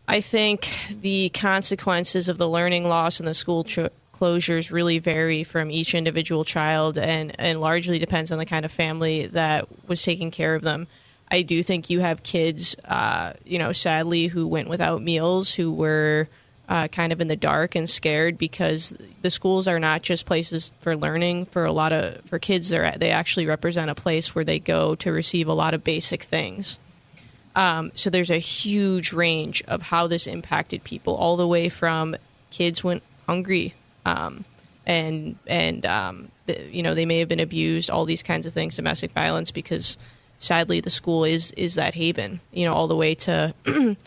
I 0.07 0.21
think 0.21 0.69
the 1.01 1.29
consequences 1.29 2.27
of 2.27 2.37
the 2.37 2.49
learning 2.49 2.87
loss 2.87 3.19
and 3.19 3.27
the 3.27 3.33
school 3.33 3.63
tr- 3.63 3.87
closures 4.13 4.71
really 4.71 4.99
vary 4.99 5.43
from 5.43 5.71
each 5.71 5.95
individual 5.95 6.43
child 6.43 6.97
and, 6.97 7.33
and 7.39 7.59
largely 7.59 7.97
depends 7.97 8.31
on 8.31 8.37
the 8.37 8.45
kind 8.45 8.65
of 8.65 8.71
family 8.71 9.27
that 9.27 9.67
was 9.87 10.03
taking 10.03 10.29
care 10.29 10.53
of 10.53 10.61
them. 10.61 10.87
I 11.29 11.43
do 11.43 11.63
think 11.63 11.89
you 11.89 12.01
have 12.01 12.23
kids, 12.23 12.75
uh, 12.85 13.33
you 13.45 13.57
know, 13.57 13.71
sadly, 13.71 14.27
who 14.27 14.45
went 14.45 14.67
without 14.67 15.01
meals, 15.01 15.53
who 15.53 15.71
were 15.71 16.27
uh, 16.71 16.88
kind 16.88 17.12
of 17.12 17.19
in 17.19 17.27
the 17.27 17.36
dark 17.36 17.75
and 17.75 17.89
scared 17.89 18.38
because 18.38 18.93
the 19.23 19.29
schools 19.29 19.67
are 19.67 19.77
not 19.77 20.01
just 20.03 20.25
places 20.25 20.71
for 20.79 20.95
learning 20.95 21.45
for 21.47 21.65
a 21.65 21.71
lot 21.73 21.91
of 21.91 22.23
for 22.23 22.39
kids. 22.39 22.69
They 22.69 22.95
they 22.97 23.12
actually 23.12 23.45
represent 23.45 23.91
a 23.91 23.95
place 23.95 24.34
where 24.34 24.45
they 24.45 24.57
go 24.57 24.95
to 24.95 25.12
receive 25.12 25.49
a 25.49 25.53
lot 25.53 25.73
of 25.73 25.84
basic 25.84 26.23
things. 26.23 26.79
Um, 27.57 27.91
so 27.93 28.10
there's 28.10 28.29
a 28.29 28.38
huge 28.38 29.12
range 29.12 29.62
of 29.67 29.81
how 29.81 30.07
this 30.07 30.27
impacted 30.27 30.86
people 30.86 31.13
all 31.13 31.36
the 31.36 31.45
way 31.45 31.67
from 31.67 32.15
kids 32.51 32.81
went 32.86 33.03
hungry 33.27 33.73
um, 34.05 34.45
and 34.86 35.36
and 35.47 35.86
um, 35.86 36.31
the, 36.45 36.57
you 36.71 36.84
know 36.84 36.95
they 36.95 37.05
may 37.05 37.19
have 37.19 37.27
been 37.27 37.41
abused 37.41 37.89
all 37.89 38.05
these 38.05 38.23
kinds 38.23 38.45
of 38.45 38.53
things 38.53 38.77
domestic 38.77 39.12
violence 39.12 39.51
because 39.51 39.97
sadly 40.39 40.79
the 40.79 40.89
school 40.89 41.25
is 41.25 41.51
is 41.57 41.75
that 41.75 41.93
haven 41.95 42.39
you 42.53 42.63
know 42.63 42.73
all 42.73 42.88
the 42.88 42.95
way 42.95 43.13
to 43.13 43.53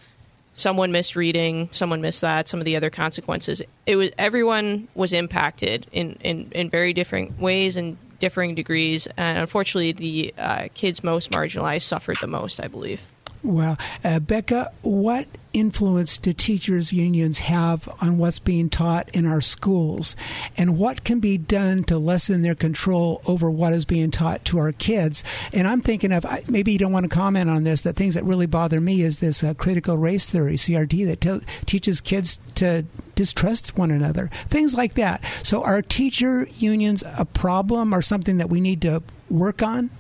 someone 0.55 0.93
missed 0.93 1.17
reading, 1.17 1.69
someone 1.73 2.01
missed 2.01 2.21
that, 2.23 2.49
some 2.49 2.61
of 2.61 2.65
the 2.65 2.77
other 2.77 2.91
consequences. 2.91 3.61
It 3.87 3.97
was 3.97 4.11
everyone 4.19 4.89
was 4.95 5.13
impacted 5.13 5.87
in, 5.93 6.17
in, 6.21 6.51
in 6.53 6.71
very 6.71 6.93
different 6.93 7.39
ways 7.39 7.77
and 7.77 7.97
differing 8.19 8.55
degrees, 8.55 9.07
and 9.17 9.39
unfortunately, 9.39 9.93
the 9.93 10.35
uh, 10.39 10.69
kids 10.75 11.05
most 11.05 11.31
marginalized 11.31 11.83
suffered 11.83 12.17
the 12.21 12.27
most. 12.27 12.61
I 12.61 12.69
believe. 12.69 13.03
Well, 13.45 13.77
uh, 14.03 14.21
Becca, 14.21 14.73
what 14.81 15.29
influence 15.53 16.17
do 16.17 16.33
teachers' 16.33 16.95
unions 16.95 17.41
have 17.41 17.87
on 18.01 18.17
what's 18.17 18.39
being 18.39 18.71
taught 18.71 19.11
in 19.15 19.27
our 19.27 19.43
schools? 19.43 20.17
And 20.57 20.79
what 20.79 21.05
can 21.05 21.21
be 21.21 21.37
done 21.37 21.85
to 21.85 21.99
lessen 21.99 22.41
their 22.41 22.55
control 22.55 23.21
over 23.27 23.51
what 23.51 23.75
is 23.75 23.85
being 23.85 24.11
taught 24.11 24.47
to 24.47 24.59
our 24.59 24.73
kids? 24.73 25.23
And 25.53 25.69
I'm 25.69 25.83
thinking 25.83 26.11
of 26.11 26.25
maybe 26.49 26.73
you 26.73 26.79
don't 26.79 26.91
want 26.91 27.05
to 27.05 27.15
comment 27.15 27.51
on 27.51 27.65
this, 27.65 27.83
that 27.83 27.97
things 27.97 28.15
that 28.15 28.25
really 28.25 28.47
bother 28.47 28.81
me 28.81 29.03
is 29.03 29.21
this 29.21 29.45
uh, 29.45 29.53
critical 29.53 29.99
race 29.99 30.31
theory, 30.31 30.55
CRT, 30.55 31.05
that 31.07 31.21
te- 31.21 31.47
teaches 31.67 32.01
kids 32.01 32.41
to 32.55 32.87
distrust 33.15 33.77
one 33.77 33.91
another, 33.91 34.31
things 34.49 34.75
like 34.75 34.95
that. 34.95 35.23
So, 35.43 35.63
are 35.63 35.83
teacher 35.83 36.49
unions 36.55 37.05
a 37.07 37.27
problem 37.27 37.95
or 37.95 38.01
something 38.01 38.39
that 38.39 38.49
we 38.49 38.63
need 38.63 38.81
to 38.83 39.03
work 39.29 39.63
on? 39.63 39.91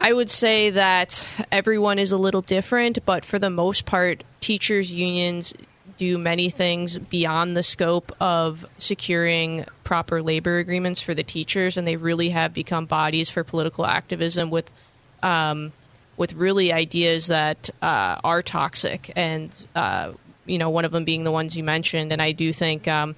I 0.00 0.12
would 0.12 0.30
say 0.30 0.70
that 0.70 1.26
everyone 1.50 1.98
is 1.98 2.12
a 2.12 2.18
little 2.18 2.42
different, 2.42 3.04
but 3.06 3.24
for 3.24 3.38
the 3.38 3.50
most 3.50 3.86
part, 3.86 4.22
teachers' 4.40 4.92
unions 4.92 5.54
do 5.96 6.18
many 6.18 6.50
things 6.50 6.98
beyond 6.98 7.56
the 7.56 7.62
scope 7.62 8.14
of 8.20 8.66
securing 8.78 9.64
proper 9.84 10.22
labor 10.22 10.58
agreements 10.58 11.00
for 11.00 11.14
the 11.14 11.22
teachers, 11.22 11.76
and 11.76 11.86
they 11.86 11.96
really 11.96 12.30
have 12.30 12.52
become 12.52 12.86
bodies 12.86 13.30
for 13.30 13.44
political 13.44 13.86
activism 13.86 14.50
with. 14.50 14.70
Um, 15.22 15.72
with 16.16 16.32
really 16.34 16.72
ideas 16.72 17.26
that 17.26 17.70
uh, 17.82 18.16
are 18.22 18.42
toxic, 18.42 19.12
and 19.16 19.50
uh, 19.74 20.12
you 20.46 20.58
know, 20.58 20.70
one 20.70 20.84
of 20.84 20.92
them 20.92 21.04
being 21.04 21.24
the 21.24 21.30
ones 21.30 21.56
you 21.56 21.64
mentioned. 21.64 22.12
And 22.12 22.20
I 22.20 22.32
do 22.32 22.52
think, 22.52 22.86
um, 22.86 23.16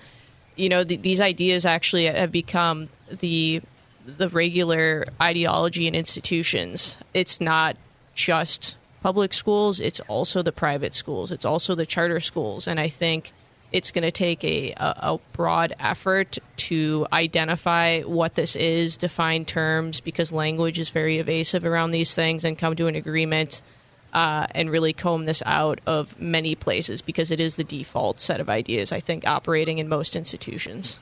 you 0.55 0.69
know, 0.69 0.85
th- 0.85 1.03
these 1.03 1.21
ideas 1.21 1.67
actually 1.67 2.07
have 2.07 2.33
become 2.33 2.89
the 3.11 3.63
the 4.07 4.29
regular 4.29 5.05
ideology 5.21 5.87
and 5.87 5.97
institutions. 5.97 6.97
It's 7.13 7.41
not 7.41 7.77
just 8.15 8.77
public 9.03 9.35
schools, 9.35 9.81
it's 9.81 10.01
also 10.01 10.43
the 10.43 10.53
private 10.53 10.95
schools, 10.95 11.31
it's 11.31 11.45
also 11.45 11.75
the 11.75 11.87
charter 11.87 12.21
schools. 12.21 12.67
And 12.67 12.81
I 12.81 12.89
think 12.89 13.33
it's 13.73 13.91
going 13.91 14.03
to 14.03 14.11
take 14.13 14.43
a, 14.45 14.73
a, 14.79 15.19
broad 15.33 15.75
effort 15.79 16.39
to 16.57 17.07
identify 17.13 18.01
what 18.03 18.35
this 18.35 18.57
is, 18.57 18.97
define 18.97 19.45
terms, 19.45 20.01
because 20.01 20.33
language 20.33 20.79
is 20.79 20.91
very 20.91 21.19
evasive 21.19 21.65
around 21.65 21.91
these 21.91 22.15
things, 22.15 22.45
and 22.45 22.57
come 22.57 22.77
to 22.77 22.87
an 22.87 22.95
agreement 22.95 23.61
uh, 24.13 24.47
and 24.53 24.71
really 24.71 24.93
comb 24.93 25.27
this 25.27 25.43
out 25.45 25.81
of 25.87 26.19
many 26.21 26.55
places 26.55 27.03
because 27.03 27.31
it 27.31 27.41
is 27.41 27.57
the 27.57 27.65
default 27.65 28.21
set 28.21 28.41
of 28.41 28.49
ideas, 28.49 28.93
I 28.93 29.01
think, 29.01 29.27
operating 29.27 29.79
in 29.79 29.89
most 29.89 30.17
institutions. 30.17 31.01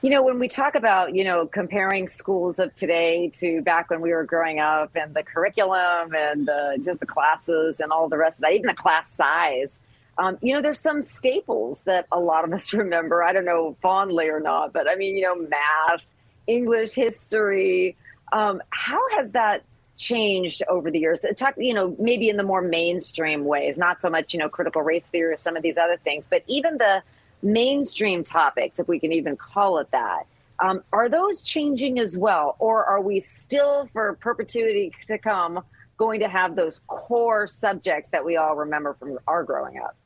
You 0.00 0.10
know, 0.10 0.22
when 0.22 0.38
we 0.38 0.46
talk 0.46 0.76
about, 0.76 1.16
you 1.16 1.24
know, 1.24 1.46
comparing 1.46 2.06
schools 2.06 2.60
of 2.60 2.72
today 2.72 3.30
to 3.34 3.62
back 3.62 3.90
when 3.90 4.00
we 4.00 4.12
were 4.12 4.22
growing 4.22 4.60
up 4.60 4.94
and 4.94 5.12
the 5.12 5.24
curriculum 5.24 6.14
and 6.14 6.46
the, 6.46 6.78
just 6.84 7.00
the 7.00 7.06
classes 7.06 7.80
and 7.80 7.90
all 7.90 8.08
the 8.08 8.16
rest 8.16 8.38
of 8.38 8.42
that, 8.42 8.52
even 8.52 8.68
the 8.68 8.74
class 8.74 9.10
size, 9.12 9.80
um, 10.18 10.38
you 10.40 10.54
know, 10.54 10.62
there's 10.62 10.78
some 10.78 11.02
staples 11.02 11.82
that 11.82 12.06
a 12.12 12.20
lot 12.20 12.44
of 12.44 12.52
us 12.54 12.72
remember. 12.72 13.24
I 13.24 13.32
don't 13.32 13.44
know 13.44 13.76
fondly 13.82 14.28
or 14.28 14.38
not, 14.38 14.72
but 14.72 14.88
I 14.88 14.94
mean, 14.94 15.16
you 15.16 15.22
know, 15.22 15.34
math, 15.34 16.02
English, 16.46 16.92
history. 16.92 17.96
Um, 18.32 18.62
how 18.70 19.00
has 19.16 19.32
that 19.32 19.64
changed 19.96 20.62
over 20.68 20.92
the 20.92 20.98
years. 21.00 21.18
Talk, 21.36 21.54
you 21.58 21.74
know, 21.74 21.96
maybe 21.98 22.28
in 22.28 22.36
the 22.36 22.44
more 22.44 22.62
mainstream 22.62 23.44
ways, 23.44 23.76
not 23.78 24.00
so 24.00 24.08
much, 24.08 24.32
you 24.32 24.38
know, 24.38 24.48
critical 24.48 24.80
race 24.80 25.10
theory 25.10 25.34
or 25.34 25.36
some 25.36 25.56
of 25.56 25.62
these 25.64 25.76
other 25.76 25.96
things, 25.96 26.28
but 26.30 26.44
even 26.46 26.78
the 26.78 27.02
mainstream 27.42 28.24
topics, 28.24 28.78
if 28.78 28.88
we 28.88 28.98
can 28.98 29.12
even 29.12 29.36
call 29.36 29.78
it 29.78 29.90
that, 29.92 30.26
um, 30.60 30.82
are 30.92 31.08
those 31.08 31.42
changing 31.42 31.98
as 31.98 32.18
well? 32.18 32.56
Or 32.58 32.84
are 32.84 33.00
we 33.00 33.20
still, 33.20 33.88
for 33.92 34.14
perpetuity 34.14 34.92
to 35.06 35.18
come, 35.18 35.62
going 35.96 36.20
to 36.20 36.28
have 36.28 36.56
those 36.56 36.80
core 36.86 37.46
subjects 37.46 38.10
that 38.10 38.24
we 38.24 38.36
all 38.36 38.56
remember 38.56 38.94
from 38.94 39.18
our 39.26 39.44
growing 39.44 39.78
up? 39.78 39.96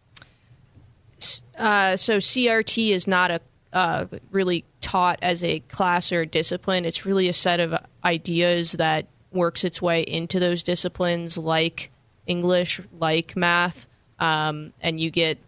Uh, 1.56 1.96
so 1.96 2.16
CRT 2.18 2.90
is 2.90 3.06
not 3.06 3.30
a 3.30 3.40
uh, 3.72 4.06
really 4.30 4.64
taught 4.82 5.18
as 5.22 5.42
a 5.42 5.60
class 5.60 6.12
or 6.12 6.22
a 6.22 6.26
discipline. 6.26 6.84
It's 6.84 7.06
really 7.06 7.28
a 7.28 7.32
set 7.32 7.58
of 7.60 7.74
ideas 8.04 8.72
that 8.72 9.06
works 9.32 9.64
its 9.64 9.80
way 9.80 10.02
into 10.02 10.38
those 10.38 10.62
disciplines 10.62 11.38
like 11.38 11.90
English, 12.26 12.80
like 12.98 13.34
math, 13.34 13.86
um, 14.18 14.74
and 14.82 15.00
you 15.00 15.10
get 15.10 15.38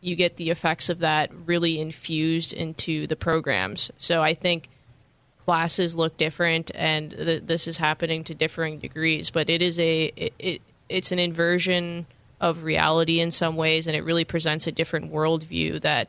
you 0.00 0.16
get 0.16 0.36
the 0.36 0.50
effects 0.50 0.88
of 0.88 1.00
that 1.00 1.30
really 1.46 1.80
infused 1.80 2.52
into 2.52 3.06
the 3.06 3.16
programs. 3.16 3.90
So 3.98 4.22
I 4.22 4.34
think 4.34 4.68
classes 5.38 5.94
look 5.94 6.16
different, 6.16 6.70
and 6.74 7.10
th- 7.10 7.42
this 7.44 7.68
is 7.68 7.76
happening 7.76 8.24
to 8.24 8.34
differing 8.34 8.78
degrees. 8.78 9.30
But 9.30 9.50
it 9.50 9.62
is 9.62 9.78
a 9.78 10.12
it, 10.16 10.34
it, 10.38 10.62
it's 10.88 11.12
an 11.12 11.18
inversion 11.18 12.06
of 12.40 12.64
reality 12.64 13.20
in 13.20 13.30
some 13.30 13.56
ways, 13.56 13.86
and 13.86 13.96
it 13.96 14.04
really 14.04 14.24
presents 14.24 14.66
a 14.66 14.72
different 14.72 15.12
worldview 15.12 15.80
that 15.82 16.08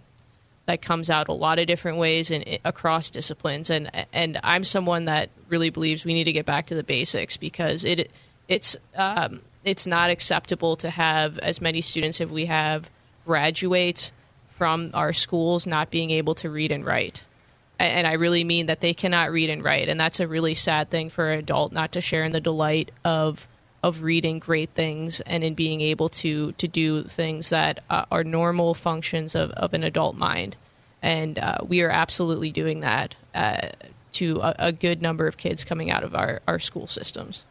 that 0.67 0.81
comes 0.81 1.09
out 1.09 1.27
a 1.27 1.33
lot 1.33 1.59
of 1.59 1.67
different 1.67 1.97
ways 1.97 2.31
and 2.31 2.45
across 2.63 3.09
disciplines. 3.09 3.69
And 3.69 3.91
and 4.13 4.39
I'm 4.43 4.63
someone 4.63 5.05
that 5.05 5.29
really 5.49 5.69
believes 5.69 6.05
we 6.05 6.13
need 6.13 6.25
to 6.25 6.31
get 6.31 6.45
back 6.45 6.67
to 6.67 6.75
the 6.75 6.83
basics 6.83 7.35
because 7.35 7.83
it 7.83 8.09
it's 8.47 8.77
um, 8.95 9.41
it's 9.63 9.85
not 9.85 10.09
acceptable 10.09 10.75
to 10.77 10.89
have 10.89 11.37
as 11.39 11.59
many 11.59 11.81
students 11.81 12.21
as 12.21 12.29
we 12.29 12.45
have 12.45 12.89
graduate 13.25 14.11
from 14.49 14.91
our 14.93 15.13
schools 15.13 15.65
not 15.65 15.89
being 15.89 16.11
able 16.11 16.35
to 16.35 16.49
read 16.49 16.71
and 16.71 16.85
write. 16.85 17.23
And 17.79 18.05
I 18.05 18.13
really 18.13 18.43
mean 18.43 18.67
that 18.67 18.79
they 18.79 18.93
cannot 18.93 19.31
read 19.31 19.49
and 19.49 19.63
write, 19.63 19.89
and 19.89 19.99
that's 19.99 20.19
a 20.19 20.27
really 20.27 20.53
sad 20.53 20.91
thing 20.91 21.09
for 21.09 21.31
an 21.31 21.39
adult 21.39 21.71
not 21.71 21.93
to 21.93 22.01
share 22.01 22.23
in 22.23 22.31
the 22.31 22.39
delight 22.39 22.91
of 23.03 23.47
of 23.83 24.03
reading 24.03 24.37
great 24.37 24.69
things 24.75 25.21
and 25.21 25.43
in 25.43 25.55
being 25.55 25.81
able 25.81 26.07
to 26.07 26.51
to 26.53 26.67
do 26.67 27.03
things 27.03 27.49
that 27.49 27.83
uh, 27.89 28.05
are 28.11 28.23
normal 28.23 28.75
functions 28.75 29.33
of, 29.33 29.49
of 29.51 29.73
an 29.73 29.83
adult 29.83 30.15
mind. 30.15 30.55
And 31.01 31.39
uh, 31.39 31.57
we 31.67 31.81
are 31.81 31.89
absolutely 31.89 32.51
doing 32.51 32.81
that 32.81 33.15
uh, 33.33 33.69
to 34.13 34.39
a, 34.41 34.55
a, 34.59 34.71
good 34.71 35.01
number 35.01 35.25
of 35.25 35.37
kids 35.37 35.65
coming 35.65 35.89
out 35.89 36.03
of 36.03 36.13
our, 36.13 36.41
our 36.47 36.59
school 36.59 36.85
systems. 36.85 37.43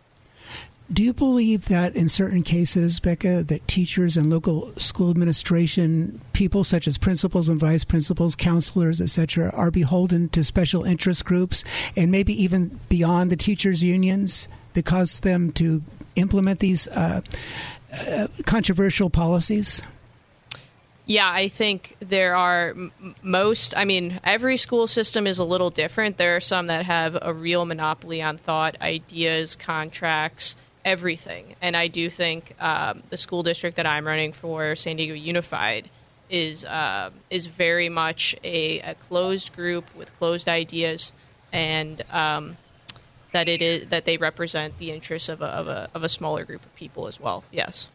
Do 0.93 1.05
you 1.05 1.13
believe 1.13 1.67
that 1.67 1.95
in 1.95 2.09
certain 2.09 2.43
cases, 2.43 2.99
Becca, 2.99 3.45
that 3.45 3.69
teachers 3.69 4.17
and 4.17 4.29
local 4.29 4.73
school 4.77 5.11
administration 5.11 6.21
people, 6.33 6.65
such 6.65 6.89
as 6.89 6.99
principals 6.99 7.49
and 7.49 7.61
vice 7.61 7.85
principals, 7.85 8.35
counselors, 8.35 9.01
etc., 9.01 9.51
are 9.55 9.71
beholden 9.71 10.29
to 10.31 10.43
special 10.43 10.83
interest 10.83 11.25
groups 11.25 11.63
and 11.95 12.11
maybe 12.11 12.33
even 12.43 12.81
beyond 12.89 13.31
the 13.31 13.37
teachers' 13.37 13.85
unions 13.85 14.49
that 14.75 14.85
cause 14.85 15.21
them 15.21 15.53
to 15.53 15.81
implement 16.17 16.59
these 16.59 16.89
uh, 16.89 17.21
uh, 18.09 18.27
controversial 18.45 19.11
policies? 19.11 19.83
Yeah, 21.07 21.31
I 21.31 21.47
think 21.47 21.97
there 22.01 22.35
are 22.35 22.75
most. 23.23 23.77
I 23.77 23.85
mean, 23.85 24.19
every 24.25 24.57
school 24.57 24.89
system 24.89 25.29
is 25.29 25.39
a 25.39 25.45
little 25.45 25.71
different. 25.71 26.19
There 26.19 26.35
are 26.37 26.41
some 26.41 26.67
that 26.67 26.85
have 26.87 27.17
a 27.21 27.33
real 27.33 27.65
monopoly 27.65 28.23
on 28.23 28.39
thought, 28.39 28.81
ideas, 28.81 29.57
contracts, 29.57 30.57
everything. 30.85 31.55
And 31.61 31.77
I 31.77 31.89
do 31.89 32.11
think 32.11 32.55
um, 32.61 33.03
the 33.11 33.17
school 33.17 33.43
district 33.43 33.77
that 33.77 33.87
I'm 33.87 34.07
running 34.07 34.33
for, 34.33 34.77
San 34.77 34.97
Diego 34.97 35.15
Unified, 35.15 35.91
is 36.31 36.65
uh, 36.65 37.11
is 37.29 37.47
very 37.47 37.89
much 37.89 38.37
a, 38.45 38.81
a, 38.81 38.95
closed 38.95 39.55
group 39.55 39.85
with 39.97 40.17
closed 40.19 40.49
ideas, 40.49 41.13
and 41.53 42.03
um, 42.11 42.57
that 43.33 43.49
it 43.49 43.61
is 43.61 43.89
that 43.89 44.05
they 44.05 44.17
represent 44.17 44.79
the 44.79 44.93
interests 44.93 45.29
of 45.29 45.43
a, 45.43 45.47
of 45.47 45.67
a 45.67 45.89
of 45.93 46.05
a 46.05 46.09
smaller 46.09 46.45
group 46.45 46.65
of 46.65 46.75
people 46.77 47.09
as 47.09 47.19
well. 47.19 47.43
Yes. 47.51 47.91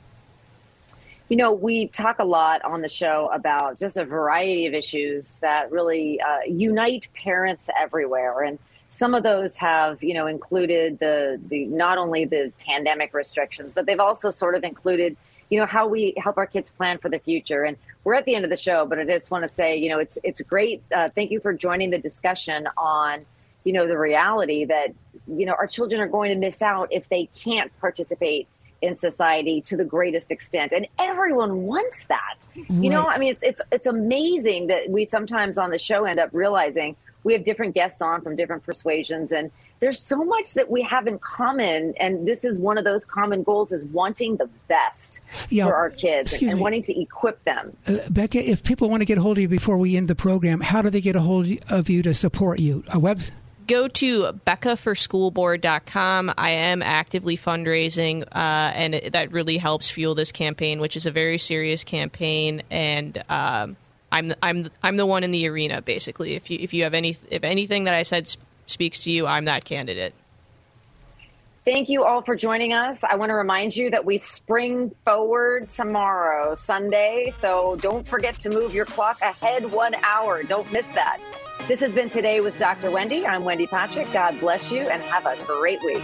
You 1.29 1.37
know, 1.37 1.53
we 1.53 1.87
talk 1.87 2.19
a 2.19 2.23
lot 2.25 2.63
on 2.63 2.81
the 2.81 2.89
show 2.89 3.31
about 3.33 3.79
just 3.79 3.97
a 3.97 4.05
variety 4.05 4.67
of 4.67 4.75
issues 4.75 5.37
that 5.37 5.71
really 5.71 6.19
uh, 6.21 6.41
unite 6.47 7.07
parents 7.15 7.67
everywhere, 7.79 8.41
and 8.41 8.59
some 8.89 9.13
of 9.13 9.23
those 9.23 9.57
have, 9.57 10.01
you 10.03 10.13
know, 10.13 10.27
included 10.27 10.99
the 10.99 11.39
the 11.47 11.65
not 11.65 11.97
only 11.97 12.25
the 12.25 12.51
pandemic 12.65 13.13
restrictions, 13.13 13.73
but 13.73 13.85
they've 13.85 13.99
also 13.99 14.29
sort 14.29 14.55
of 14.55 14.63
included, 14.63 15.17
you 15.49 15.59
know, 15.59 15.65
how 15.65 15.87
we 15.87 16.13
help 16.17 16.37
our 16.37 16.47
kids 16.47 16.71
plan 16.71 16.97
for 16.97 17.09
the 17.09 17.19
future. 17.19 17.63
And 17.63 17.77
we're 18.03 18.13
at 18.13 18.25
the 18.25 18.35
end 18.35 18.45
of 18.45 18.51
the 18.51 18.57
show, 18.57 18.85
but 18.85 18.99
I 18.99 19.05
just 19.05 19.31
want 19.31 19.43
to 19.43 19.47
say, 19.47 19.75
you 19.77 19.89
know, 19.89 19.99
it's 19.99 20.17
it's 20.23 20.41
great. 20.41 20.83
Uh, 20.93 21.09
thank 21.13 21.31
you 21.31 21.39
for 21.39 21.53
joining 21.53 21.89
the 21.89 21.99
discussion 21.99 22.67
on 22.77 23.25
you 23.65 23.73
know, 23.73 23.87
the 23.87 23.97
reality 23.97 24.63
that, 24.63 24.93
you 25.27 25.45
know, 25.45 25.53
our 25.53 25.67
children 25.67 25.99
are 25.99 26.07
going 26.07 26.29
to 26.29 26.37
miss 26.37 26.61
out 26.61 26.87
if 26.91 27.09
they 27.09 27.27
can't 27.35 27.71
participate 27.81 28.47
in 28.81 28.95
society 28.95 29.59
to 29.61 29.75
the 29.75 29.83
greatest 29.83 30.31
extent. 30.31 30.71
And 30.71 30.87
everyone 30.99 31.63
wants 31.63 32.05
that. 32.05 32.47
Right. 32.55 32.69
You 32.69 32.91
know, 32.91 33.07
I 33.07 33.17
mean, 33.17 33.31
it's, 33.31 33.43
it's, 33.43 33.61
it's 33.71 33.87
amazing 33.87 34.67
that 34.67 34.89
we 34.89 35.05
sometimes 35.05 35.57
on 35.57 35.71
the 35.71 35.79
show 35.79 36.05
end 36.05 36.19
up 36.19 36.29
realizing 36.31 36.95
we 37.25 37.33
have 37.33 37.43
different 37.43 37.73
guests 37.75 38.01
on 38.01 38.21
from 38.21 38.37
different 38.37 38.63
persuasions 38.63 39.33
and 39.33 39.51
there's 39.81 40.01
so 40.01 40.23
much 40.23 40.53
that 40.53 40.71
we 40.71 40.81
have 40.81 41.07
in 41.07 41.19
common 41.19 41.93
and 41.99 42.25
this 42.25 42.45
is 42.45 42.57
one 42.57 42.77
of 42.77 42.85
those 42.85 43.03
common 43.03 43.43
goals 43.43 43.73
is 43.73 43.83
wanting 43.85 44.37
the 44.37 44.49
best 44.69 45.19
yeah, 45.49 45.65
for 45.65 45.75
our 45.75 45.89
kids 45.89 46.33
and, 46.33 46.51
and 46.51 46.59
wanting 46.61 46.81
to 46.81 46.97
equip 46.97 47.43
them 47.43 47.75
uh, 47.87 47.97
becca 48.09 48.37
if 48.37 48.63
people 48.63 48.89
want 48.89 49.01
to 49.01 49.05
get 49.05 49.17
a 49.17 49.21
hold 49.21 49.37
of 49.37 49.41
you 49.41 49.49
before 49.49 49.77
we 49.77 49.97
end 49.97 50.07
the 50.07 50.15
program 50.15 50.61
how 50.61 50.81
do 50.81 50.89
they 50.89 51.01
get 51.01 51.17
a 51.17 51.21
hold 51.21 51.47
of 51.69 51.89
you 51.89 52.01
to 52.01 52.13
support 52.13 52.59
you 52.59 52.83
a 52.93 52.99
web 52.99 53.19
go 53.67 53.87
to 53.87 54.31
beccaforschoolboard.com. 54.45 56.33
I 56.37 56.49
am 56.51 56.83
actively 56.83 57.35
fundraising, 57.35 58.21
uh, 58.21 58.27
and 58.75 58.93
it, 58.93 59.13
that 59.13 59.31
really 59.31 59.57
helps 59.57 59.89
fuel 59.89 60.13
this 60.13 60.31
campaign, 60.31 60.79
which 60.79 60.95
is 60.95 61.07
a 61.07 61.11
very 61.11 61.39
serious 61.39 61.83
campaign. 61.83 62.61
And 62.69 63.23
um, 63.27 63.75
I'm 64.11 64.33
I'm 64.41 64.67
I'm 64.83 64.97
the 64.97 65.05
one 65.05 65.23
in 65.23 65.31
the 65.31 65.47
arena, 65.47 65.81
basically. 65.81 66.35
If 66.35 66.49
you 66.49 66.57
if 66.61 66.73
you 66.73 66.83
have 66.83 66.93
any 66.93 67.17
if 67.29 67.43
anything 67.43 67.85
that 67.85 67.93
I 67.93 68.03
said 68.03 68.27
sp- 68.29 68.41
speaks 68.67 68.99
to 68.99 69.11
you, 69.11 69.27
I'm 69.27 69.45
that 69.45 69.65
candidate. 69.65 70.13
Thank 71.65 71.89
you 71.89 72.03
all 72.03 72.21
for 72.21 72.35
joining 72.35 72.73
us. 72.73 73.03
I 73.03 73.15
want 73.15 73.31
to 73.31 73.33
remind 73.33 73.75
you 73.75 73.89
that 73.89 74.05
we 74.05 74.19
spring 74.19 74.93
forward 75.03 75.67
tomorrow, 75.67 76.53
Sunday. 76.53 77.31
So 77.31 77.75
don't 77.77 78.07
forget 78.07 78.37
to 78.39 78.51
move 78.51 78.75
your 78.75 78.85
clock 78.85 79.19
ahead 79.21 79.71
one 79.71 79.95
hour. 80.03 80.43
Don't 80.43 80.71
miss 80.71 80.89
that. 80.89 81.19
This 81.67 81.79
has 81.79 81.95
been 81.95 82.07
Today 82.09 82.39
with 82.39 82.59
Dr. 82.59 82.91
Wendy. 82.91 83.25
I'm 83.25 83.43
Wendy 83.43 83.65
Patrick. 83.65 84.11
God 84.13 84.39
bless 84.39 84.71
you 84.71 84.81
and 84.81 85.01
have 85.01 85.25
a 85.25 85.35
great 85.47 85.81
week. 85.83 86.03